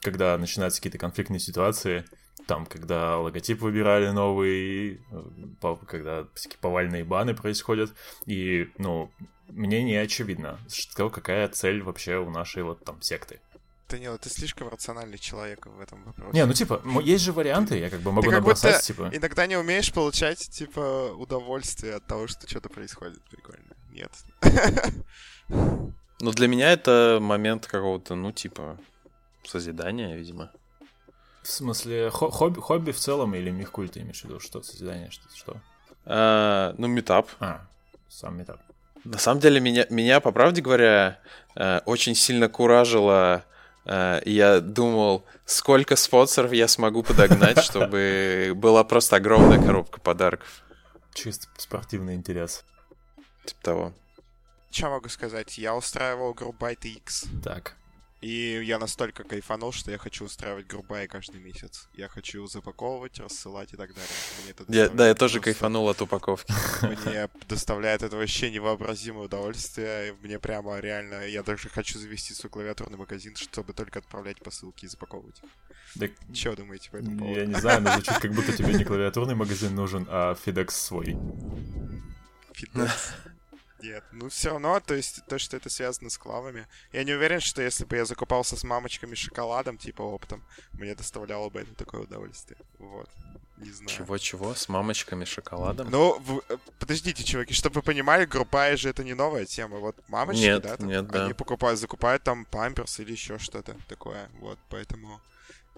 [0.00, 2.04] когда начинаются какие-то конфликтные ситуации,
[2.46, 7.92] там, когда логотип выбирали новый, э, когда всякие повальные баны происходят,
[8.26, 9.10] и, ну,
[9.48, 13.40] мне не очевидно, что какая цель вообще у нашей вот там секты.
[13.88, 16.32] Данила, ты слишком рациональный человек в этом вопросе.
[16.32, 19.10] Не, ну типа, есть же варианты, я как бы могу ты набросать, типа...
[19.12, 23.22] иногда не умеешь получать, типа, удовольствие от того, что что-то происходит.
[23.30, 23.67] Прикольно.
[23.98, 24.12] Нет.
[26.20, 28.76] Ну, для меня это момент какого-то, ну, типа,
[29.44, 30.50] созидания, видимо.
[31.42, 34.40] В смысле, хобби, хобби в целом или мехкульт ты имеешь в виду?
[34.40, 35.22] Что, созидание, что?
[35.32, 35.60] что?
[36.04, 37.28] А, ну, метап.
[37.38, 37.68] А,
[38.08, 38.60] сам метап.
[39.04, 41.20] На самом деле, меня, меня по правде говоря,
[41.54, 43.44] э, очень сильно куражило
[43.88, 50.62] Э, я думал, сколько спонсоров я смогу подогнать, чтобы была просто огромная коробка подарков.
[51.14, 52.64] Чисто спортивный интерес.
[53.48, 53.92] Типа того.
[54.70, 55.58] Что могу сказать?
[55.58, 57.26] Я устраивал группу X.
[57.42, 57.74] Так.
[58.20, 61.88] И я настолько кайфанул, что я хочу устраивать грубай каждый месяц.
[61.94, 64.10] Я хочу запаковывать, рассылать и так далее.
[64.42, 66.52] Мне это я, да, я тоже кайфанул от упаковки.
[66.82, 70.16] Мне доставляет это вообще невообразимое удовольствие.
[70.20, 71.28] Мне прямо реально...
[71.28, 75.40] Я даже хочу завести свой клавиатурный магазин, чтобы только отправлять посылки и запаковывать.
[75.96, 77.38] Так, Что думаете по этому поводу?
[77.38, 81.16] Я не знаю, но звучит, как будто тебе не клавиатурный магазин нужен, а FedEx свой.
[82.52, 82.90] FedEx.
[83.80, 86.66] Нет, ну все равно, то есть то, что это связано с клавами.
[86.92, 91.48] Я не уверен, что если бы я закупался с мамочками шоколадом, типа оптом, мне доставляло
[91.48, 92.58] бы это такое удовольствие.
[92.78, 93.08] Вот.
[93.58, 93.88] Не знаю.
[93.88, 94.54] Чего-чего?
[94.54, 95.90] С мамочками шоколадом?
[95.90, 96.42] Ну, в...
[96.48, 99.78] Э, подождите, чуваки, чтобы вы понимали, группа же это не новая тема.
[99.78, 101.24] Вот мамочки, нет, да, там, нет, да.
[101.24, 104.28] они покупают, закупают там памперс или еще что-то такое.
[104.40, 105.20] Вот, поэтому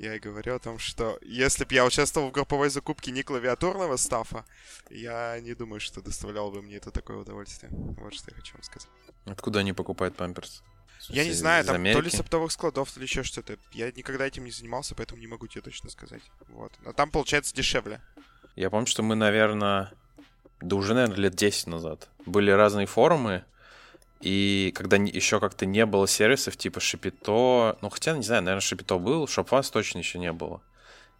[0.00, 3.96] я и говорю о том, что если бы я участвовал в групповой закупке не клавиатурного
[3.96, 4.44] стафа,
[4.88, 7.70] я не думаю, что доставлял бы мне это такое удовольствие.
[7.72, 8.88] Вот что я хочу вам сказать.
[9.26, 10.62] Откуда они покупают памперс?
[11.08, 12.16] Я не знаю, там то ли Америки?
[12.16, 13.56] с оптовых складов, то ли еще что-то.
[13.72, 16.22] Я никогда этим не занимался, поэтому не могу тебе точно сказать.
[16.48, 16.72] Вот.
[16.82, 18.00] Но там получается дешевле.
[18.56, 19.92] Я помню, что мы, наверное,
[20.60, 23.44] да уже, наверное, лет 10 назад были разные форумы,
[24.20, 28.98] и когда еще как-то не было сервисов типа Шапито, ну хотя, не знаю, наверное, Шапито
[28.98, 30.60] был, Шопфас точно еще не было.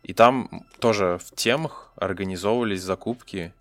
[0.02, 3.54] И там тоже в темах организовывались закупки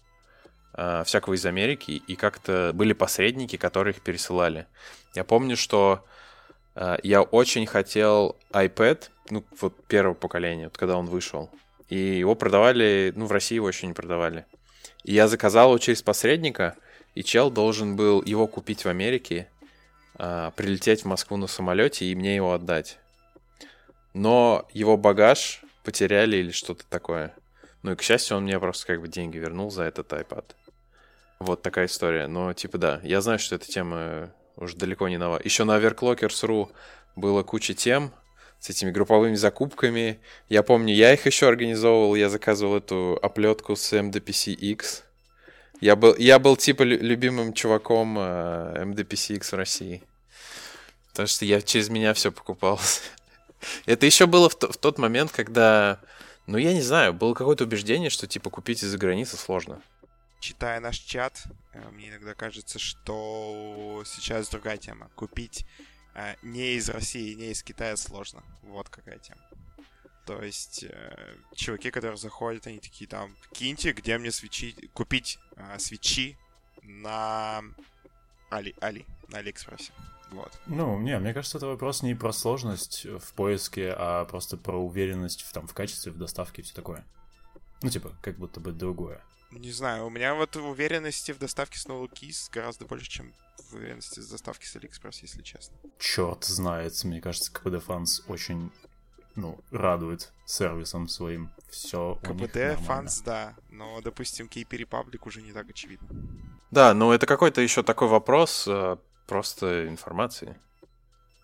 [0.73, 4.67] э, всякого из Америки, и как-то были посредники, которые их пересылали.
[5.15, 6.05] Я помню, что
[6.75, 11.49] э, я очень хотел iPad, ну вот первого поколения, вот когда он вышел.
[11.87, 14.45] И его продавали, ну в России его еще не продавали.
[15.03, 16.75] И я заказал его через посредника,
[17.19, 19.49] и чел должен был его купить в Америке,
[20.15, 22.97] а, прилететь в Москву на самолете и мне его отдать.
[24.13, 27.35] Но его багаж потеряли или что-то такое.
[27.83, 30.45] Ну и, к счастью, он мне просто как бы деньги вернул за этот iPad.
[31.39, 32.27] Вот такая история.
[32.27, 35.41] Но, типа, да, я знаю, что эта тема уже далеко не нова.
[35.43, 36.71] Еще на Overclockers.ru
[37.17, 38.13] было куча тем
[38.61, 40.21] с этими групповыми закупками.
[40.47, 45.03] Я помню, я их еще организовывал, я заказывал эту оплетку с MDPC-X.
[45.81, 50.03] Я был, я был типа лю- любимым чуваком э, MDPC-X в России.
[51.09, 52.79] Потому что я через меня все покупал.
[53.85, 55.99] Это еще было в, в тот момент, когда,
[56.47, 59.81] ну я не знаю, было какое-то убеждение, что типа купить из-за границы сложно.
[60.41, 65.09] Читая наш чат, э, мне иногда кажется, что сейчас другая тема.
[65.15, 65.65] Купить
[66.13, 68.43] э, не из России, не из Китая сложно.
[68.63, 69.41] Вот какая тема.
[70.25, 75.79] То есть э, чуваки, которые заходят, они такие там, киньте, где мне свечи, купить э,
[75.79, 76.37] свечи
[76.83, 77.63] на
[78.49, 79.91] Али, Али, на Алиэкспрессе.
[80.31, 80.51] Вот.
[80.67, 85.41] Ну, не, мне кажется, это вопрос не про сложность в поиске, а просто про уверенность
[85.41, 87.03] в, там, в качестве, в доставке и все такое.
[87.81, 89.21] Ну, типа, как будто бы другое.
[89.51, 94.19] Не знаю, у меня вот уверенности в доставке с NovelKeys гораздо больше, чем в уверенности
[94.19, 95.75] в доставке с Алиэкспресс, если честно.
[95.97, 98.71] Черт знает, мне кажется, KBDfans очень,
[99.39, 101.49] ну, радует сервисом своим.
[101.69, 106.07] Все KBDfans, да, но, допустим, KPrepublic уже не так очевидно.
[106.71, 108.97] Да, но это какой-то еще такой вопрос э,
[109.27, 110.55] просто информации.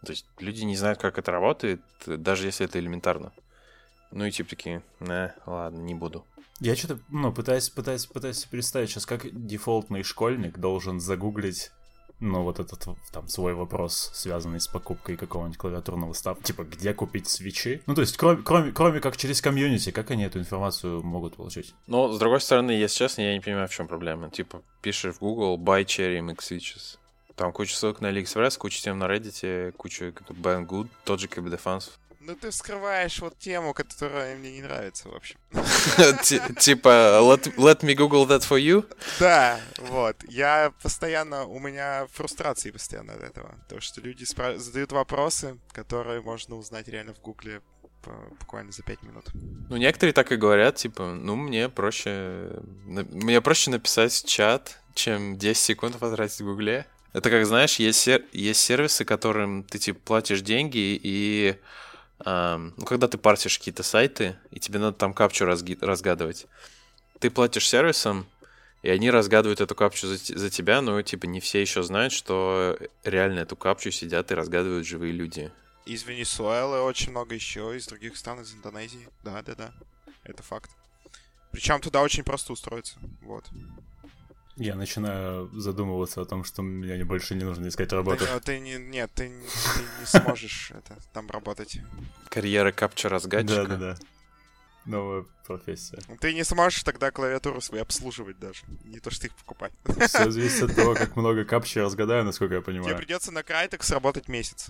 [0.06, 3.34] То есть люди не знают, как это работает, даже если это элементарно.
[4.12, 6.26] Ну и типа такие, не, ладно, не буду.
[6.60, 11.72] Я что-то, ну, пытаюсь, пытаюсь, пытаюсь представить сейчас, как дефолтный школьник должен загуглить,
[12.20, 17.28] ну, вот этот, там, свой вопрос, связанный с покупкой какого-нибудь клавиатурного став, типа, где купить
[17.28, 17.82] свечи?
[17.86, 21.74] Ну, то есть, кроме, кроме, кроме как через комьюнити, как они эту информацию могут получить?
[21.88, 24.30] Но, с другой стороны, если честно, я не понимаю, в чем проблема.
[24.30, 26.98] Типа, пишешь в Google buy cherry mix switches.
[27.36, 31.92] Там куча ссылок на AliExpress, куча тем на Reddit, куча Banggood, тот же KBD Fans.
[32.28, 35.38] Ну ты вскрываешь вот тему, которая мне не нравится, в общем.
[36.24, 37.20] Ти- Типа,
[37.58, 38.84] let me Google that for you?
[39.20, 40.16] Да, вот.
[40.28, 43.56] Я постоянно, у меня фрустрации постоянно от этого.
[43.70, 44.26] То, что люди
[44.58, 47.62] задают вопросы, которые можно узнать реально в Гугле
[48.40, 49.26] буквально за 5 минут.
[49.70, 52.50] Ну, некоторые так и говорят, типа, ну, мне проще...
[52.86, 56.86] Мне проще написать чат, чем 10 секунд потратить в Гугле.
[57.14, 61.56] Это как, знаешь, есть, сер- есть сервисы, которым ты, типа, платишь деньги, и...
[62.24, 66.48] ну, когда ты парсишь какие-то сайты, и тебе надо там капчу разгадывать,
[67.20, 68.26] ты платишь сервисам,
[68.84, 72.78] и они разгадывают эту капчу за, за тебя, но, типа, не все еще знают, что
[73.04, 75.52] реально эту капчу сидят и разгадывают живые люди.
[75.86, 79.08] Из Венесуэлы очень много еще, из других стран, из Индонезии.
[79.24, 79.74] Да, да, да.
[80.24, 80.72] Это факт.
[81.52, 82.98] Причем туда очень просто устроиться.
[83.22, 83.46] Вот.
[84.58, 88.26] Я начинаю задумываться о том, что мне больше не нужно искать работу.
[88.26, 91.80] Ты, а ты не, нет, ты, не- ты не сможешь это, там работать.
[92.30, 93.66] Карьера капча-разгадчика.
[93.68, 93.98] Да-да-да.
[94.86, 95.98] Новая профессия.
[96.22, 98.64] Ты не сможешь тогда клавиатуру свою обслуживать даже.
[98.86, 99.74] Не то, что их покупать.
[100.08, 102.96] Все зависит от того, как много капчи я разгадаю, насколько я Тебе понимаю.
[102.98, 104.70] придется на Крайтекс работать месяц.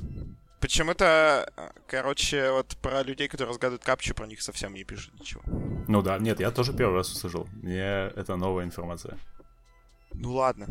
[0.61, 1.51] Почему-то,
[1.85, 5.43] короче, вот про людей, которые разгадывают капчу, про них совсем не пишут ничего.
[5.87, 7.47] Ну да, нет, я тоже первый раз услышал.
[7.61, 7.81] Мне
[8.15, 9.19] это новая информация.
[10.19, 10.67] Ну ладно.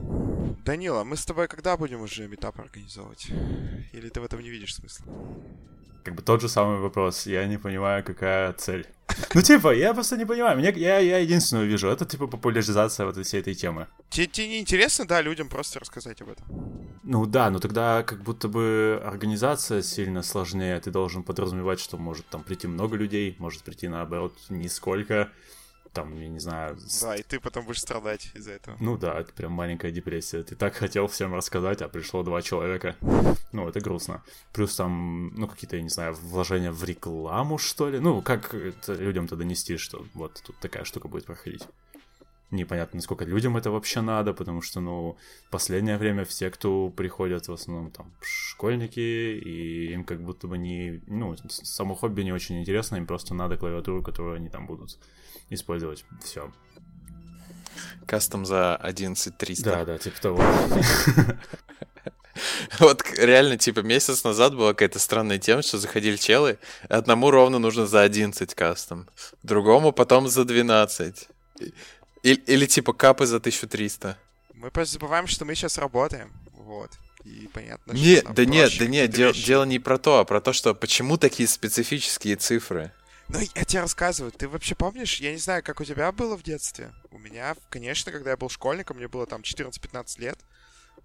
[0.65, 3.29] Данила, мы с тобой когда будем уже метап организовывать?
[3.93, 5.07] Или ты в этом не видишь смысла?
[6.05, 7.27] Как бы тот же самый вопрос.
[7.27, 8.87] Я не понимаю, какая цель.
[9.33, 10.59] Ну, типа, я просто не понимаю.
[10.59, 11.89] Мне, я, я единственную вижу.
[11.89, 13.87] Это, типа, популяризация вот всей этой темы.
[14.11, 16.47] Тебе, тебе не интересно, да, людям просто рассказать об этом?
[17.03, 20.79] Ну да, но тогда как будто бы организация сильно сложнее.
[20.81, 25.31] Ты должен подразумевать, что может там прийти много людей, может прийти наоборот нисколько.
[25.95, 28.77] Там, я не знаю, Да, и ты потом будешь страдать из-за этого.
[28.81, 30.43] Ну да, это прям маленькая депрессия.
[30.43, 32.97] Ты так хотел всем рассказать, а пришло два человека.
[33.53, 34.23] Ну, это грустно.
[34.53, 38.01] Плюс там, ну, какие-то, я не знаю, вложения в рекламу, что ли.
[38.01, 41.63] Ну, как это людям-то донести, что вот тут такая штука будет проходить.
[42.51, 47.49] непонятно, насколько людям это вообще надо, потому что, ну, в последнее время все, кто приходят,
[47.49, 52.61] в основном там школьники, и им как будто бы не, ну, само хобби не очень
[52.61, 54.99] интересно, им просто надо клавиатуру, которую они там будут
[55.51, 56.05] использовать.
[56.23, 56.53] Все.
[58.07, 59.65] Кастом за 11300.
[59.65, 60.43] Да, да, типа того.
[62.81, 67.87] Вот реально, типа, месяц назад была какая-то странная тема, что заходили челы, одному ровно нужно
[67.87, 69.09] за 11 кастом,
[69.43, 71.29] другому потом за 12.
[72.23, 74.19] Или, или типа капы за 1300.
[74.55, 76.33] Мы просто забываем, что мы сейчас работаем.
[76.53, 76.91] Вот.
[77.25, 80.43] И понятно, нет, что да нет, да нет, дел, дело не про то, а про
[80.43, 82.93] то, что почему такие специфические цифры.
[83.29, 86.43] Ну, я тебе рассказываю, ты вообще помнишь, я не знаю, как у тебя было в
[86.43, 86.93] детстве.
[87.11, 90.39] У меня, конечно, когда я был школьником, мне было там 14-15 лет,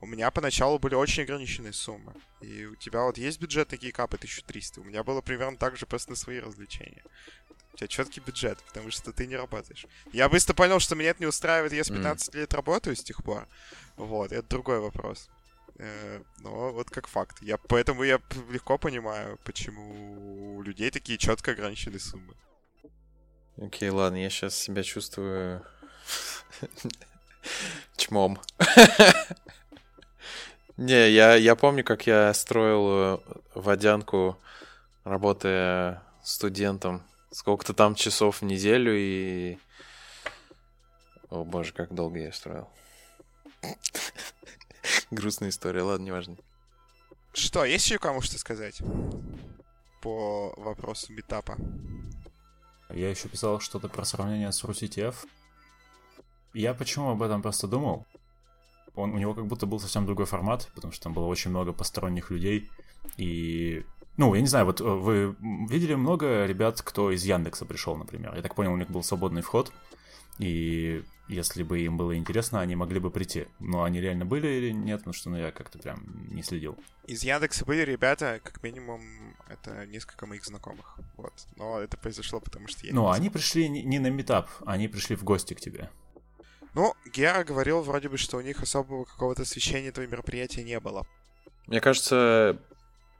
[0.02, 2.14] у меня поначалу были очень ограниченные суммы.
[2.42, 4.82] И у тебя вот есть бюджет такие капы 1300.
[4.82, 7.04] У меня было примерно так же просто на свои развлечения.
[7.74, 9.86] У тебя четкий бюджет, потому что ты не работаешь.
[10.14, 11.74] Я быстро понял, что меня это не устраивает.
[11.74, 12.38] Я с 15 mm.
[12.38, 13.48] лет работаю с тех пор.
[13.98, 15.30] Вот, это другой вопрос.
[15.80, 17.42] Э, но вот как факт.
[17.42, 22.34] Я, поэтому я легко понимаю, почему у людей такие четко ограниченные суммы.
[23.58, 25.66] Окей, okay, ладно, я сейчас себя чувствую
[27.96, 28.40] чмом.
[30.78, 33.20] Не, я, я помню, как я строил э,
[33.56, 34.38] водянку,
[35.06, 37.04] работая студентом.
[37.32, 39.58] Сколько-то там часов в неделю и...
[41.30, 42.70] О боже, как долго я строил.
[45.12, 46.38] Грустная история, ладно, неважно.
[47.34, 48.82] Что, есть еще кому что сказать
[50.02, 51.58] по вопросу метапа?
[52.90, 55.16] Я еще писал что-то про сравнение с RusCTF.
[56.54, 58.06] Я почему об этом просто думал?
[59.00, 61.74] он, у него как будто был совсем другой формат, потому что там было очень много
[61.74, 62.70] посторонних людей.
[63.18, 63.86] И,
[64.20, 65.34] ну, я не знаю, вот э, вы
[65.70, 68.36] видели много ребят, кто из Яндекса пришел, например.
[68.36, 69.72] Я так понял, у них был свободный вход.
[70.40, 73.48] И если бы им было интересно, они могли бы прийти.
[73.60, 76.04] Но они реально были или нет, потому что ну, я как-то прям
[76.34, 76.78] не следил.
[77.08, 79.02] Из Яндекса были ребята, как минимум,
[79.48, 81.00] это несколько моих знакомых.
[81.16, 81.34] Вот.
[81.56, 85.24] Но это произошло, потому что я Ну, они пришли не на метап, они пришли в
[85.24, 85.90] гости к тебе.
[86.74, 91.08] Ну, Гера говорил вроде бы, что у них особого какого-то освещения этого мероприятия не было.
[91.68, 92.60] Мне кажется,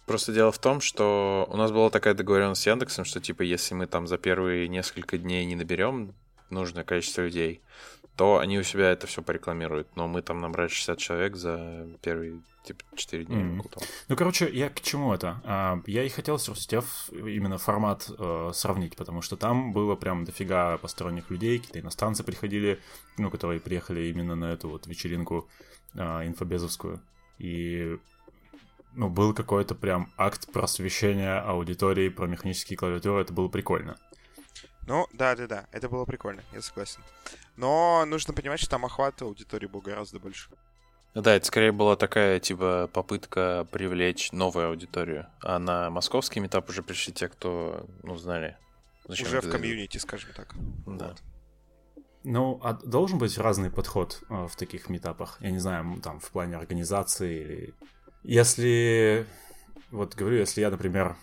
[0.10, 3.76] просто дело в том, что у нас была такая договоренность с Яндексом, что типа если
[3.76, 6.16] мы там за первые несколько дней не наберем
[6.50, 7.62] нужное количество людей,
[8.16, 9.96] то они у себя это все порекламируют.
[9.96, 13.38] Но мы там набрали 60 человек за первые типа 4 дня.
[13.38, 13.84] Mm-hmm.
[14.08, 15.42] Ну, короче, я к чему это?
[15.46, 20.26] А, я и хотел с Ростев именно формат э, сравнить, потому что там было прям
[20.26, 22.80] дофига посторонних людей, какие-то иностранцы приходили,
[23.20, 25.48] ну, которые приехали именно на эту вот вечеринку
[25.94, 27.00] э, инфобезовскую.
[27.38, 28.00] И
[28.94, 33.98] ну, был какой-то прям акт просвещения аудитории про механические клавиатуры, это было прикольно.
[34.88, 37.02] Ну, да-да-да, это было прикольно, я согласен.
[37.56, 40.50] Но нужно понимать, что там охват аудитории был гораздо больше.
[41.14, 45.28] Ну да, это скорее была такая, типа, попытка привлечь новую аудиторию.
[45.42, 48.58] А на московский метап уже пришли те, кто, ну, знали.
[49.08, 50.54] Зачем уже в комьюнити, скажем так.
[50.86, 51.16] Да.
[52.24, 55.38] Ну, а должен быть разный подход э, в таких метапах.
[55.40, 57.74] Я не знаю, там, в плане организации или...
[58.24, 59.26] Если...
[59.92, 61.16] Вот говорю, если я, например,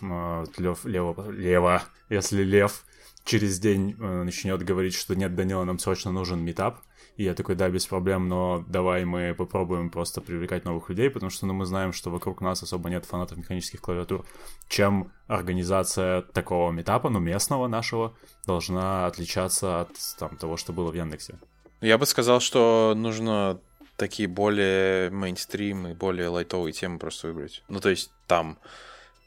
[0.58, 2.84] лев, лево, лево, если Лев
[3.24, 6.80] через день э, начнет говорить, что нет, Данила, нам срочно нужен метап.
[7.16, 11.30] И я такой, да, без проблем, но давай мы попробуем просто привлекать новых людей, потому
[11.30, 14.26] что ну, мы знаем, что вокруг нас особо нет фанатов механических клавиатур,
[14.68, 18.14] чем организация такого метапа, ну, местного нашего,
[18.46, 21.38] должна отличаться от там, того, что было в Яндексе.
[21.80, 23.60] Я бы сказал, что нужно
[23.96, 27.62] такие более мейнстрим и более лайтовые темы просто выбрать.
[27.68, 28.58] Ну, то есть там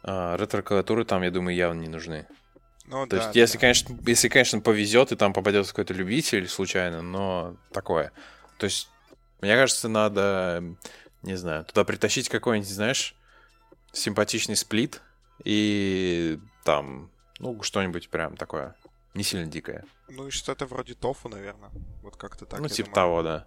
[0.03, 2.27] э, ретро-клавиатуры там, я думаю, явно не нужны.
[2.85, 3.39] Ну, То да, есть, да.
[3.39, 8.11] если, конечно, если, конечно, повезет, и там попадется какой-то любитель случайно, но такое.
[8.57, 8.89] То есть,
[9.41, 10.63] мне кажется, надо,
[11.21, 13.15] не знаю, туда притащить какой-нибудь, знаешь,
[13.91, 15.01] симпатичный сплит
[15.43, 18.75] и там, ну, что-нибудь прям такое,
[19.13, 19.85] не сильно дикое.
[20.09, 21.69] Ну и что-то вроде тофу, наверное.
[22.01, 22.59] Вот как-то так.
[22.59, 22.95] Ну, типа думаю.
[22.95, 23.45] того, да.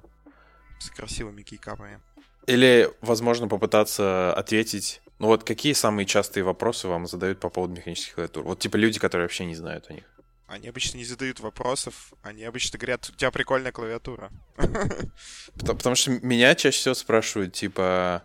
[0.82, 2.00] С красивыми кейкапами.
[2.46, 8.14] Или, возможно, попытаться ответить ну вот какие самые частые вопросы вам задают по поводу механических
[8.16, 8.42] клавиатур?
[8.42, 10.02] Вот типа люди, которые вообще не знают о них.
[10.48, 14.32] Они обычно не задают вопросов, они обычно говорят, у тебя прикольная клавиатура.
[14.56, 18.24] Потому, потому что меня чаще всего спрашивают, типа,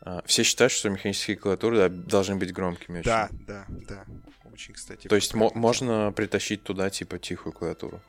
[0.00, 2.98] а, все считают, что механические клавиатуры должны быть громкими.
[2.98, 3.04] Очень.
[3.04, 4.04] Да, да, да.
[4.52, 5.06] Очень, кстати.
[5.06, 8.02] То есть можно притащить туда, типа, тихую клавиатуру.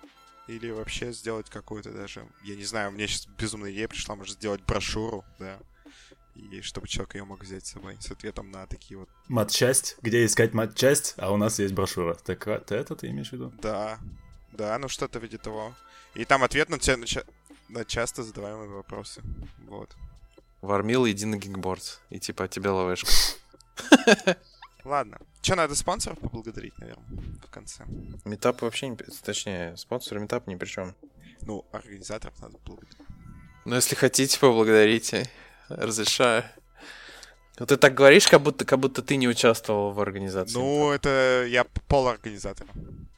[0.47, 4.61] Или вообще сделать какую-то даже, я не знаю, мне сейчас безумная идея пришла, может сделать
[4.61, 5.57] брошюру, да,
[6.35, 9.09] и чтобы человек ее мог взять с собой с ответом на такие вот...
[9.27, 9.97] Матчасть?
[10.01, 11.13] Где искать матчасть?
[11.17, 12.15] А у нас есть брошюра.
[12.15, 13.53] Так а, ты это ты имеешь в виду?
[13.61, 13.99] Да,
[14.51, 15.75] да, ну что-то вроде того.
[16.15, 17.25] И там ответ на, те- на ча-
[17.69, 19.21] на часто задаваемые вопросы.
[19.67, 19.95] Вот.
[20.61, 22.01] Вармил единый гигборд.
[22.09, 23.11] И типа от тебя ловешка.
[24.85, 25.17] Ладно.
[25.41, 27.05] Че, надо спонсоров поблагодарить, наверное,
[27.45, 27.83] в конце.
[28.25, 28.95] Метап вообще не...
[28.95, 30.95] Точнее, спонсор метап ни при чем.
[31.41, 32.97] Ну, организаторов надо поблагодарить.
[33.65, 35.29] Но если хотите, поблагодарите.
[35.69, 36.43] Разрешаю.
[37.59, 40.55] Вот ты так говоришь, как будто, как будто ты не участвовал в организации.
[40.55, 42.65] Ну, это я полуорганизатор.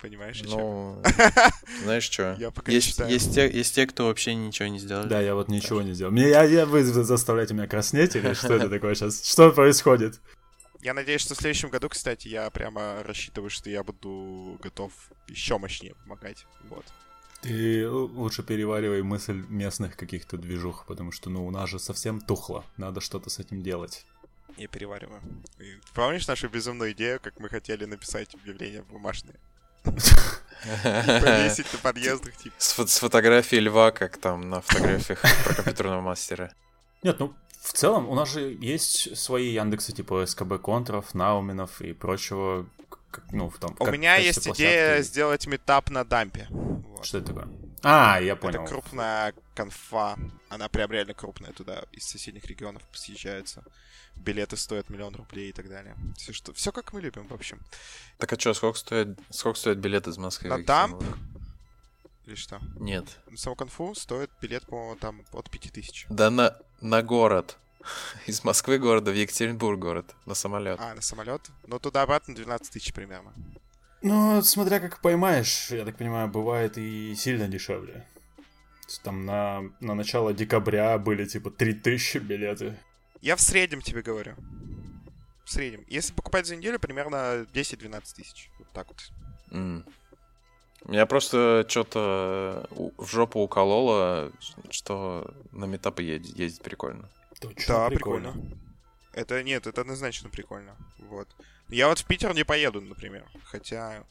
[0.02, 0.58] Понимаешь, о чем?
[0.60, 1.02] Ну,
[1.84, 2.36] знаешь что?
[2.38, 3.10] Я пока не Есть, считаю.
[3.12, 5.08] есть, те, есть те, кто вообще ничего не сделали.
[5.08, 6.12] Да, я вот ничего не сделал.
[6.12, 9.24] Мне, я, я, вы заставляете меня краснеть или что это такое сейчас?
[9.26, 10.20] Что происходит?
[10.86, 14.92] Я надеюсь, что в следующем году, кстати, я прямо рассчитываю, что я буду готов
[15.28, 16.46] еще мощнее помогать.
[16.70, 16.86] Вот.
[17.42, 22.64] Ты лучше переваривай мысль местных каких-то движух, потому что, ну, у нас же совсем тухло.
[22.78, 24.06] Надо что-то с этим делать.
[24.58, 25.24] Я перевариваю.
[25.58, 29.40] И помнишь нашу безумную идею, как мы хотели написать объявления бумажные?
[29.86, 29.90] И
[30.84, 32.56] повесить на подъездах, типа.
[32.60, 36.54] С фотографией льва, как там на фотографиях про компьютерного мастера.
[37.02, 37.36] Нет, ну,
[37.66, 42.66] в целом, у нас же есть свои Яндексы, типа СКБ Контров, Науменов и прочего.
[43.12, 45.08] к- Ну, в том, У как- меня есть качестве идея площадки.
[45.10, 46.48] сделать метап на дампе.
[46.50, 47.06] Вот.
[47.06, 47.48] Что это такое?
[47.82, 48.64] А, я понял.
[48.64, 50.18] Это крупная конфа.
[50.50, 51.52] Она прям реально крупная.
[51.54, 53.64] Туда из соседних регионов съезжаются.
[54.16, 55.96] Билеты стоят миллион рублей и так далее.
[56.18, 56.54] Все, что...
[56.54, 57.60] Все как мы любим, в общем.
[58.18, 60.50] Так а что, сколько стоит, сколько стоит билет из Москвы?
[60.50, 60.96] На дамп?
[61.02, 61.35] Екатеринбург?
[62.26, 62.60] Или что?
[62.80, 63.06] Нет.
[63.30, 66.08] На саму конфу стоит билет, по-моему, там от 5000.
[66.10, 67.58] Да на, на город.
[68.26, 70.16] Из Москвы города в Екатеринбург город.
[70.26, 70.80] На самолет.
[70.80, 71.42] А, на самолет?
[71.68, 73.34] Ну, туда-обратно 12 тысяч примерно.
[74.02, 78.06] Ну, смотря как поймаешь, я так понимаю, бывает и сильно дешевле.
[79.04, 82.78] Там на, на начало декабря были типа 3000 билеты.
[83.22, 84.36] Я в среднем тебе говорю.
[85.44, 85.86] В среднем.
[85.88, 88.50] Если покупать за неделю, примерно 10-12 тысяч.
[88.60, 89.12] Вот так вот.
[89.52, 89.86] М.
[90.86, 92.68] Меня просто что-то
[92.98, 94.32] в жопу укололо,
[94.70, 97.10] что на метапы ездить, ездить прикольно.
[97.40, 98.36] Точно, Да, прикольно.
[99.14, 100.76] Это нет, это однозначно прикольно.
[101.00, 101.28] Вот.
[101.70, 103.26] Я вот в Питер не поеду, например.
[103.46, 104.04] Хотя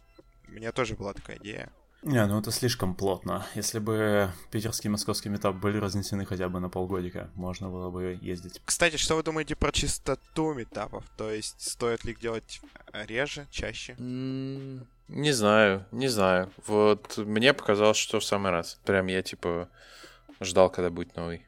[0.49, 1.71] у меня тоже была такая идея.
[2.03, 3.47] Не, ну это слишком плотно.
[3.55, 8.19] Если бы питерский и московский метап были разнесены хотя бы на полгодика, можно было бы
[8.21, 8.61] ездить.
[8.65, 11.05] Кстати, что вы думаете про чистоту метапов?
[11.17, 12.61] То есть, стоит ли их делать
[12.93, 13.97] реже, чаще?
[13.99, 16.51] М, Не знаю, не знаю.
[16.67, 18.81] Вот мне показалось, что в самый раз.
[18.85, 19.69] Прям я типа
[20.41, 21.45] ждал, когда будет новый.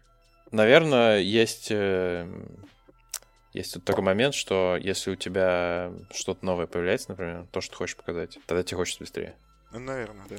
[0.51, 2.29] Наверное, есть э,
[3.57, 7.77] есть тут такой момент, что если у тебя что-то новое появляется, например, то, что ты
[7.79, 9.35] хочешь показать, тогда тебе хочется быстрее.
[9.73, 10.37] Ну, наверное, да.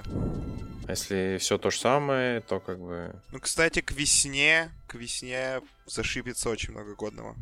[0.88, 5.62] А если все то же самое, то как бы Ну, кстати, к весне, к весне
[5.88, 7.36] зашибется очень много годного.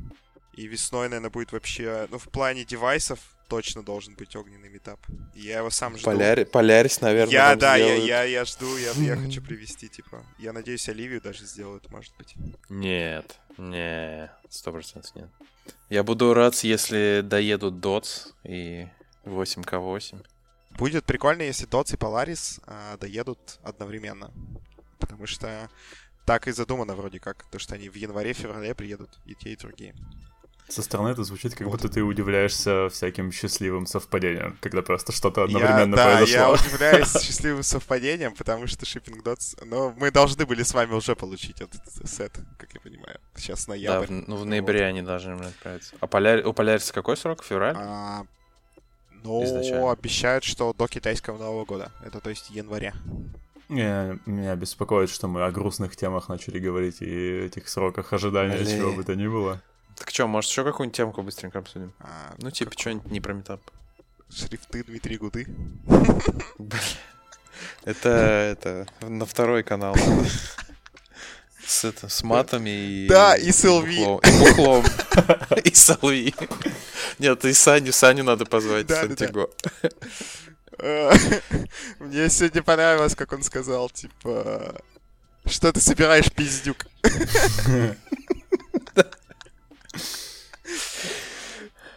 [0.54, 2.08] И весной, наверное, будет вообще...
[2.10, 5.00] Ну, в плане девайсов точно должен быть огненный метап.
[5.34, 6.10] Я его сам жду.
[6.10, 8.08] Поляри- Полярис, наверное, Я, да, я, сделают.
[8.08, 10.26] я, я жду, я, я хочу привести, типа.
[10.40, 12.36] Я надеюсь, Оливию даже сделают, может быть.
[12.70, 15.30] Нет, не, сто процентов нет.
[15.90, 18.88] Я буду рад, если доедут DOTS и
[19.26, 20.26] 8К8.
[20.78, 24.32] Будет прикольно, если Доц и Polaris а, доедут одновременно.
[25.00, 25.70] Потому что
[26.26, 29.96] так и задумано вроде как, то что они в январе-феврале приедут, и те, и другие.
[30.68, 31.74] Со стороны это звучит, как Вот.
[31.82, 36.36] будто ты удивляешься всяким счастливым совпадениям, когда просто что-то Я, одновременно да, произошло.
[36.36, 39.64] я удивляюсь счастливым совпадением, потому что Shipping Dots...
[39.64, 43.20] Но мы должны были с вами уже получить этот сет, как я понимаю.
[43.36, 44.08] Сейчас Да, ноябрь.
[44.08, 44.46] в, ну, в Вот.
[44.48, 45.96] ноябре они должны мне отправиться.
[46.00, 46.46] А Поляр...
[46.48, 47.44] у Поляриса какой срок?
[47.44, 47.76] Февраль?
[47.78, 48.26] А,
[49.24, 49.92] ну, Изначально.
[49.92, 51.92] обещают, что до китайского Нового года.
[52.04, 52.94] Это то есть января.
[53.70, 58.80] Не, меня беспокоит, что мы о грустных темах начали говорить и этих сроках ожидания, Блин.
[58.80, 59.62] чего бы то ни было.
[59.96, 61.94] Так что, может, еще какую-нибудь темку быстренько обсудим?
[62.00, 62.82] А, Ну, типа, какой?
[62.82, 63.62] что-нибудь не про метап.
[64.30, 65.48] Шрифты Дмитрий Гуды.
[67.84, 69.96] Это, это, на второй канал.
[71.66, 73.08] С, это, с матами и...
[73.08, 73.96] Да, и с LV.
[73.96, 74.20] бухлом.
[74.24, 74.86] И бухлом.
[75.64, 76.74] И с LV.
[77.20, 78.88] Нет, и Саню, Саню надо позвать.
[80.78, 81.14] Э,
[82.00, 84.82] Мне сегодня понравилось, как он сказал, типа...
[85.46, 86.86] Что ты собираешь, пиздюк?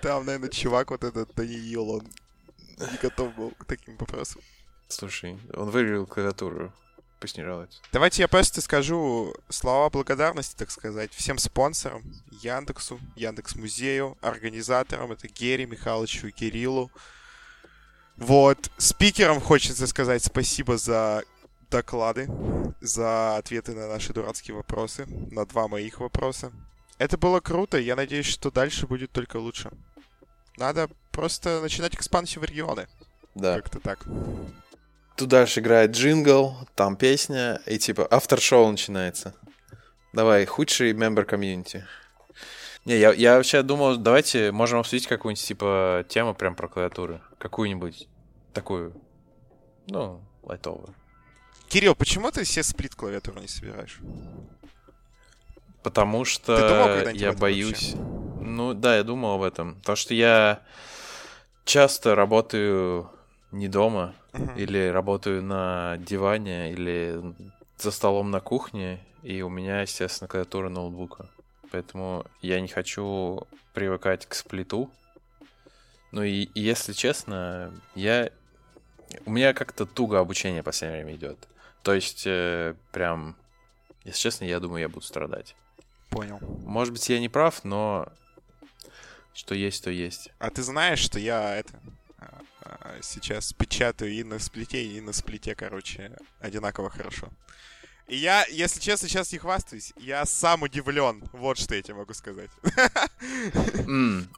[0.00, 2.08] Там, наверное, чувак вот этот Даниил, он
[2.78, 4.40] не готов был к таким вопросам.
[4.88, 6.72] Слушай, он вырвал клавиатуру.
[7.20, 7.80] Пусть не жалуется.
[7.92, 15.26] Давайте я просто скажу слова благодарности, так сказать, всем спонсорам, Яндексу, Яндекс Музею, организаторам, это
[15.26, 16.92] Гере, Михалычу и Кириллу.
[18.16, 21.24] Вот, спикерам хочется сказать спасибо за
[21.70, 22.28] доклады,
[22.80, 26.52] за ответы на наши дурацкие вопросы, на два моих вопроса.
[26.98, 29.70] Это было круто, я надеюсь, что дальше будет только лучше.
[30.56, 32.88] Надо просто начинать экспансию в регионы.
[33.34, 33.56] Да.
[33.56, 34.04] Как-то так.
[35.16, 39.34] тут дальше играет джингл, там песня, и типа автор-шоу начинается.
[40.12, 41.86] Давай, худший мембер комьюнити.
[42.84, 47.20] Не, я, я вообще думал, давайте можем обсудить какую-нибудь, типа, тему прям про клавиатуры.
[47.38, 48.08] Какую-нибудь
[48.54, 48.94] такую,
[49.86, 50.94] ну, лайтовую.
[51.68, 54.00] Кирилл, почему ты себе сплит клавиатуру не собираешь?
[55.88, 57.94] Потому что думал я боюсь.
[57.94, 58.42] Вообще?
[58.42, 59.76] Ну да, я думал об этом.
[59.76, 60.60] Потому что я
[61.64, 63.10] часто работаю
[63.52, 64.58] не дома, uh-huh.
[64.58, 67.34] или работаю на диване, или
[67.78, 71.30] за столом на кухне, и у меня, естественно, клавиатура ноутбука.
[71.70, 74.90] Поэтому я не хочу привыкать к сплиту.
[76.12, 78.30] Ну и, и если честно, я...
[79.24, 81.48] У меня как-то туго обучение в последнее время идет.
[81.82, 83.36] То есть, э, прям,
[84.04, 85.54] если честно, я думаю, я буду страдать.
[86.10, 86.38] Понял.
[86.64, 88.08] Может быть, я не прав, но
[89.34, 90.30] что есть, то есть.
[90.38, 91.72] А ты знаешь, что я это
[92.18, 97.28] а, а, сейчас печатаю и на сплите, и на сплите, короче, одинаково хорошо.
[98.08, 101.22] И я, если честно, сейчас не хвастаюсь, я сам удивлен.
[101.32, 102.50] Вот что я тебе могу сказать.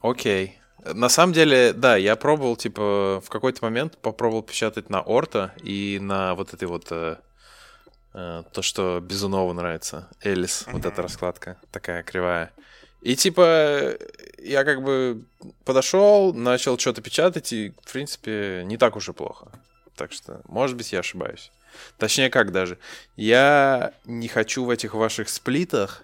[0.01, 0.47] Окей.
[0.47, 0.51] Okay.
[0.93, 5.99] На самом деле, да, я пробовал, типа, в какой-то момент попробовал печатать на Орта и
[6.01, 7.17] на вот этой вот э,
[8.13, 10.09] то, что Безунову нравится.
[10.21, 10.71] Элис, mm-hmm.
[10.73, 12.51] вот эта раскладка такая кривая.
[13.01, 13.95] И типа
[14.37, 15.23] я как бы
[15.65, 19.51] подошел, начал что-то печатать, и, в принципе, не так уж и плохо.
[19.95, 21.51] Так что, может быть, я ошибаюсь.
[21.97, 22.77] Точнее, как даже.
[23.15, 26.03] Я не хочу в этих ваших сплитах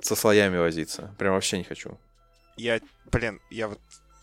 [0.00, 1.14] со слоями возиться.
[1.18, 1.98] Прям вообще не хочу.
[2.56, 2.80] Я,
[3.10, 3.80] блин, я вот,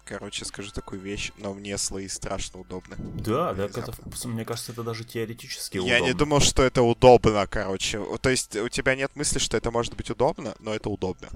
[0.09, 2.95] короче, скажу такую вещь, но мне слои страшно удобны.
[2.97, 3.93] Да, да, это,
[4.27, 5.93] мне кажется, это даже теоретически я удобно.
[5.93, 8.03] Я не думал, что это удобно, короче.
[8.19, 11.29] То есть у тебя нет мысли, что это может быть удобно, но это удобно.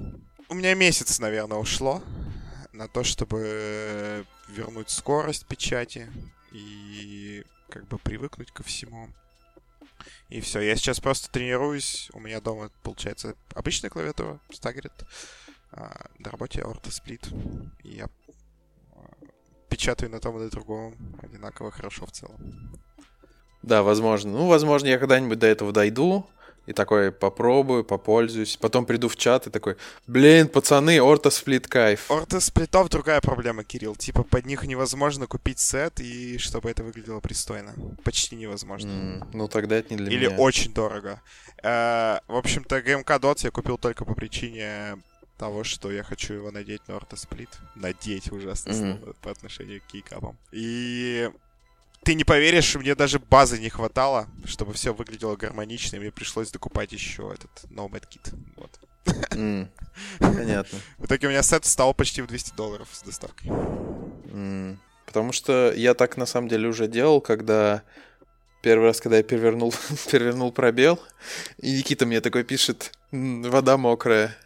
[0.49, 2.01] У меня месяц, наверное, ушло
[2.71, 6.09] на то, чтобы вернуть скорость печати
[6.51, 9.07] и как бы привыкнуть ко всему.
[10.30, 12.09] И все, я сейчас просто тренируюсь.
[12.13, 14.93] У меня дома, получается, обычная клавиатура, стагерит.
[15.76, 17.28] А, на работе ортосплит.
[17.84, 18.07] И я
[19.84, 22.38] печатаю на том и на другом одинаково хорошо в целом.
[23.63, 24.31] Да, возможно.
[24.31, 26.25] Ну, возможно, я когда-нибудь до этого дойду.
[26.65, 28.55] И такой попробую, попользуюсь.
[28.55, 29.75] Потом приду в чат и такой,
[30.07, 32.09] блин, пацаны, ортосплит кайф.
[32.09, 33.97] Ортосплитов другая проблема, Кирилл.
[33.97, 37.73] Типа под них невозможно купить сет, и чтобы это выглядело пристойно.
[38.05, 38.89] Почти невозможно.
[38.89, 40.36] Mm, ну тогда это не для Или меня.
[40.36, 41.21] Или очень дорого.
[41.61, 44.97] Э, в общем-то, GMK Dots я купил только по причине
[45.44, 47.50] того, что я хочу его надеть на ортосплит.
[47.76, 49.16] Надеть ужасно mm-hmm.
[49.22, 50.38] по отношению к кейкапам.
[50.54, 51.30] И
[52.04, 56.50] ты не поверишь, мне даже базы не хватало, чтобы все выглядело гармонично, и мне пришлось
[56.50, 58.34] докупать еще этот Nomad Kit.
[58.56, 58.80] Вот.
[59.32, 59.68] Mm,
[60.20, 60.80] понятно.
[60.98, 63.50] В итоге у меня сет стал почти в 200 долларов с доставкой.
[63.50, 67.84] Mm, потому что я так на самом деле уже делал, когда
[68.62, 69.74] первый раз, когда я перевернул,
[70.10, 71.02] перевернул пробел,
[71.58, 74.38] и Никита мне такой пишет, вода мокрая.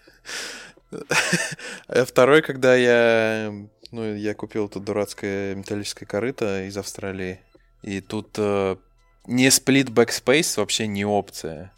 [1.87, 3.53] А второй, когда я,
[3.91, 7.39] ну, я купил тут дурацкое металлическое корыто из Австралии,
[7.81, 8.77] и тут э,
[9.25, 11.73] не сплит backspace вообще не опция.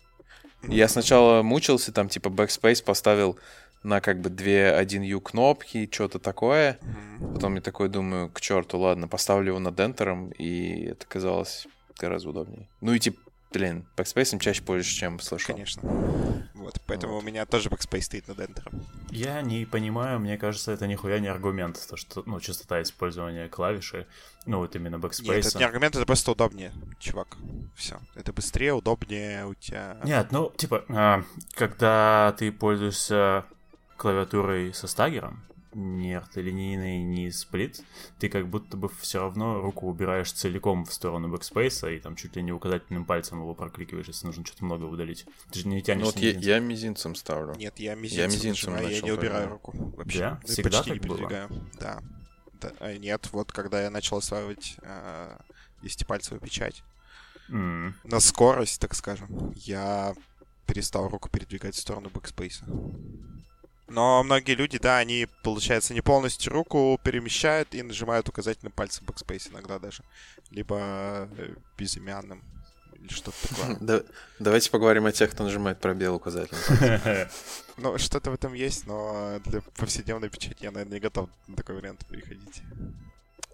[0.68, 3.40] Я сначала мучился, там типа backspace поставил
[3.84, 6.78] на как бы две 1U кнопки, что-то такое.
[7.34, 11.66] Потом я такой думаю, к черту, ладно, поставлю его над энтером, и это казалось
[11.98, 12.68] гораздо удобнее.
[12.82, 13.20] Ну и типа
[13.52, 15.56] Блин, Backspace чаще пользуюсь, чем слышал.
[15.56, 15.82] Конечно.
[16.54, 17.24] Вот, поэтому вот.
[17.24, 18.86] у меня тоже Backspace стоит над Enter.
[19.10, 24.06] Я не понимаю, мне кажется, это нихуя не аргумент, то, что, ну, частота использования клавиши,
[24.46, 25.36] ну, вот именно Backspace.
[25.36, 27.38] Нет, это не аргумент, это просто удобнее, чувак.
[27.76, 28.00] Все.
[28.14, 29.98] Это быстрее, удобнее у тебя...
[30.04, 31.24] Нет, ну, типа, а,
[31.56, 33.46] когда ты пользуешься
[33.98, 35.44] клавиатурой со стагером,
[35.74, 37.82] ни ортолинейный, ни сплит,
[38.20, 42.36] ты как будто бы все равно руку убираешь целиком в сторону бэкспейса и там чуть
[42.36, 45.26] ли не указательным пальцем его прокликиваешь, если нужно что-то много удалить.
[45.52, 47.56] Ты же не тянешь ну, вот я, я мизинцем ставлю.
[47.56, 50.20] Нет, я мизинцем, я мизинцем нажимаю, я не убираю руку вообще.
[50.20, 50.42] Да?
[50.46, 51.50] Всегда почти так не передвигаю.
[51.50, 51.62] Было?
[51.80, 52.00] Да.
[52.62, 52.72] да.
[52.80, 55.38] А, нет, вот когда я начал осваивать э,
[55.84, 56.84] десятипальцевую печать,
[57.50, 57.94] мм.
[58.04, 60.16] на скорость, так скажем, я
[60.66, 62.66] перестал руку передвигать в сторону бэкспейса.
[63.90, 69.52] Но многие люди, да, они, получается, не полностью руку перемещают и нажимают указательным пальцем Backspace
[69.52, 70.04] иногда даже.
[70.52, 72.44] Либо э, безымянным
[72.96, 73.78] или что-то такое.
[73.82, 74.02] Да,
[74.40, 77.30] давайте поговорим о тех, кто нажимает пробел указательным
[77.78, 81.76] Ну, что-то в этом есть, но для повседневной печати я, наверное, не готов на такой
[81.76, 82.62] вариант переходить.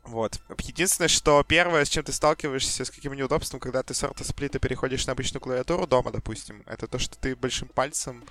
[0.04, 0.40] Вот.
[0.60, 5.08] Единственное, что первое, с чем ты сталкиваешься, с каким неудобством, когда ты с ортосплита переходишь
[5.08, 8.24] на обычную клавиатуру дома, допустим, это то, что ты большим пальцем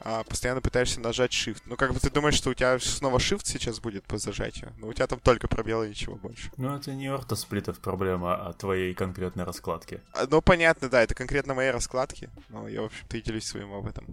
[0.00, 1.62] а постоянно пытаешься нажать Shift.
[1.66, 4.88] Ну, как бы ты думаешь, что у тебя снова Shift сейчас будет по зажатию, но
[4.88, 6.50] у тебя там только пробелы ничего больше.
[6.56, 10.00] Ну, это не ортосплитов проблема, а твоей конкретной раскладки.
[10.12, 13.72] А, Ну, понятно, да, это конкретно мои раскладки, но я, в общем-то, и делюсь своим
[13.72, 14.06] опытом.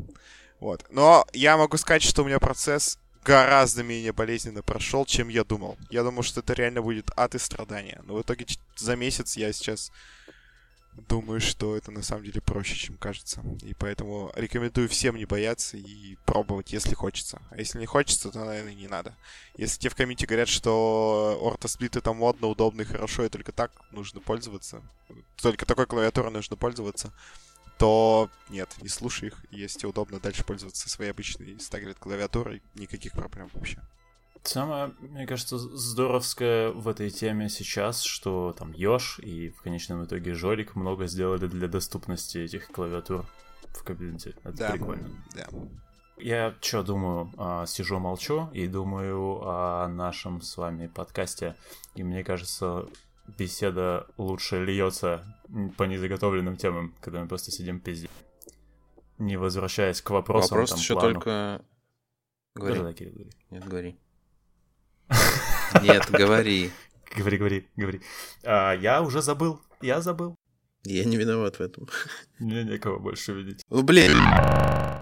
[0.59, 0.85] Вот.
[0.89, 5.77] Но я могу сказать, что у меня процесс гораздо менее болезненно прошел, чем я думал.
[5.89, 8.01] Я думал, что это реально будет ад и страдания.
[8.05, 9.91] Но в итоге за месяц я сейчас
[10.95, 13.43] думаю, что это на самом деле проще, чем кажется.
[13.61, 17.41] И поэтому рекомендую всем не бояться и пробовать, если хочется.
[17.49, 19.15] А если не хочется, то, наверное, не надо.
[19.57, 23.71] Если тебе в комменте говорят, что ортосплит это модно, удобно и хорошо, и только так
[23.91, 24.81] нужно пользоваться,
[25.41, 27.13] только такой клавиатурой нужно пользоваться,
[27.77, 29.43] то нет, не слушай их.
[29.51, 33.81] Если удобно дальше пользоваться своей обычной стагрит клавиатурой, никаких проблем вообще.
[34.43, 40.33] Самое, мне кажется, здоровское в этой теме сейчас, что там Ёж и в конечном итоге
[40.33, 43.25] Жорик много сделали для доступности этих клавиатур
[43.69, 44.35] в кабинете.
[44.43, 45.09] Это Да, прикольно.
[45.33, 45.47] да.
[46.17, 47.31] Я что думаю?
[47.37, 51.55] А, сижу, молчу и думаю о нашем с вами подкасте.
[51.95, 52.85] И мне кажется,
[53.37, 55.25] беседа лучше льется
[55.77, 58.09] по незаготовленным темам, когда мы просто сидим пиздим.
[59.17, 60.57] Не возвращаясь к вопросам.
[60.57, 61.13] Вопрос там, еще плану.
[61.13, 61.65] только...
[62.55, 62.73] Говори.
[62.75, 63.31] Да-да-да, Кирилл, говори.
[63.49, 63.99] Нет, говори.
[65.81, 66.71] Нет, говори.
[67.15, 68.01] Говори, говори, говори.
[68.43, 69.61] А, я уже забыл.
[69.81, 70.35] Я забыл.
[70.83, 71.87] Я не виноват в этом.
[72.39, 73.61] Мне некого больше видеть.
[73.69, 74.11] Ну, блин.